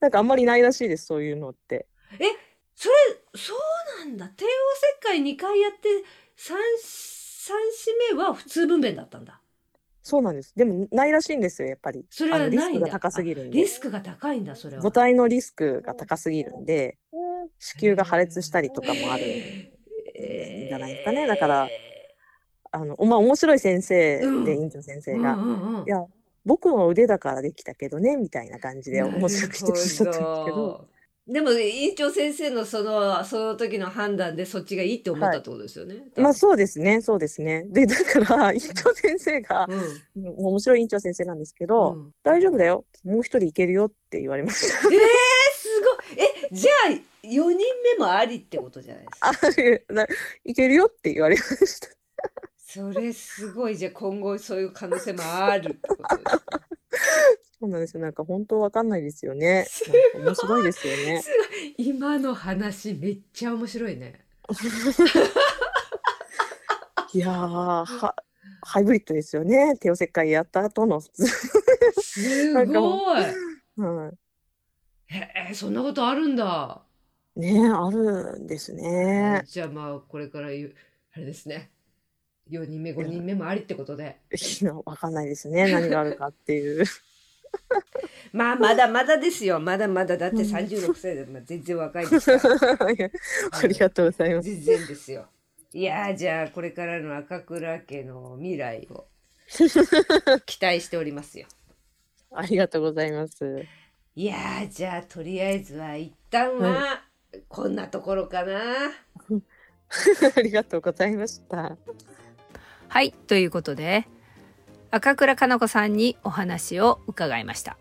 [0.00, 1.86] なんかあんまりないらしいです、そういうのって。
[2.78, 2.94] それ
[3.34, 4.48] そうなんだ帝王
[5.00, 5.88] 切開2回やって
[6.36, 9.40] 三三子目は普通分娩だったんだ
[10.02, 10.52] そうなんです。
[10.54, 12.06] でもないらしいんですよ、やっぱり。
[12.10, 13.66] それはリスクが高すぎるんでリ。
[13.66, 16.98] スクが高いんだそれは母体のリスクが高すぎるんで、
[17.58, 19.24] 子宮が破裂したりとかもある。
[20.14, 21.68] えじゃないですかねだから
[22.72, 26.04] あの、まあ、面白い先生うんで、院長先生うんが、いや、
[26.46, 30.86] 僕の腕だからできたけどね、みたいな感じで面白くしてくださったんですけど、
[31.26, 36.04] でも院長先生のそのその時の判断でそっちがいいって思ったってことですよね。
[36.16, 37.64] まあそうですね、そうですね。
[37.68, 44.88] で、だから、院長先生が、うんうん面白い院長先生なんですけど、うん大丈夫だよ、もう一人いけるよって言われました。
[44.88, 44.98] えー、す
[45.80, 47.58] ごいえじゃあ4人
[47.98, 49.90] 目もありってことじゃないですか。
[49.90, 50.06] あな
[50.44, 51.88] いけるよって言われました。
[52.76, 56.40] それすごいじゃあ今後そういう可能性もあるってことですね。
[57.58, 58.02] そうなんですよ。
[58.02, 59.64] なんか本当わかんないですよね。
[59.66, 61.24] すなんか面白いですよね。
[61.78, 64.26] 今の話めっちゃ面白いね。
[67.14, 68.14] いやー、は、
[68.60, 69.78] ハイブリッドですよね。
[69.78, 71.00] 帝王切開やった後の。
[71.00, 73.24] すごい。
[73.78, 74.12] は
[75.06, 76.82] へえそんなことあるんだ。
[77.36, 77.40] い。
[77.40, 79.42] ねあるんですね。
[79.46, 80.74] じゃあまあこれからあれ
[81.24, 81.70] ですね。
[82.50, 84.18] 4人目5人目もありってことで。
[84.84, 85.70] わかんないですね。
[85.70, 86.84] 何があるかっていう。
[88.32, 89.58] まあまだまだですよ。
[89.60, 92.86] まだまだだってうん36歳で、まあ、全然若いですから。
[93.52, 94.48] ありがとうございます。
[94.48, 95.26] 全然ですよ。
[95.72, 99.06] いやーじゃあこれからの赤倉家の未来を
[100.46, 101.46] 期待しておりますよ。
[102.30, 103.64] ありがとうございます。
[104.14, 107.04] いやーじゃあとりあえずは一旦は、は
[107.48, 108.90] こんなところかな。
[110.36, 111.76] ありがとうございました。
[112.88, 114.06] はい、ということで、
[114.90, 117.76] 赤倉かな子さんにお話を伺いました。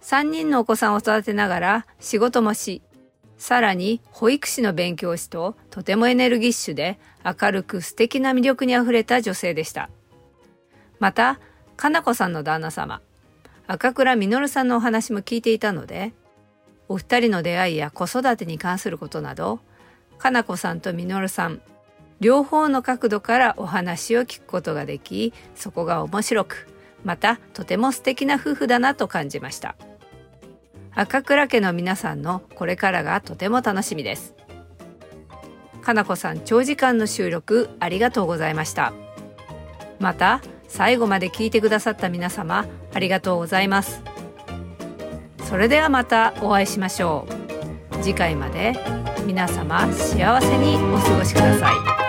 [0.00, 2.82] 3人のお子さんを育てながら仕事もし、
[3.36, 9.90] さらに保育士の勉強しととてもエネルギッシュで明るく素敵な魅力にあふれた女性でした。
[11.00, 11.40] また、
[11.76, 13.00] かな子さんの旦那様、
[13.66, 16.12] 赤倉実さんのお話も聞いていたので、
[16.88, 19.60] お二人の出会いや子育てに関することなど、
[20.18, 21.60] かな子さんと実さん、
[22.24, 26.68] 両方の角度からお話を聞くことができ、そこが面白く、
[27.04, 29.76] またとても素敵な夫婦だなと感じました。
[30.94, 34.34] 赤倉家の皆さんのこれからがとても楽しみです。
[35.82, 38.94] かなこさん長時間の収録ありがとうございました。
[40.00, 42.64] また最後まで聞いてくださった皆様
[42.94, 44.02] ありがとうございます。
[45.42, 47.26] それではまたお会いしましょ
[47.92, 48.02] う。
[48.02, 48.72] 次回まで
[49.26, 51.70] 皆様幸せにお過ごしくださ
[52.00, 52.03] い。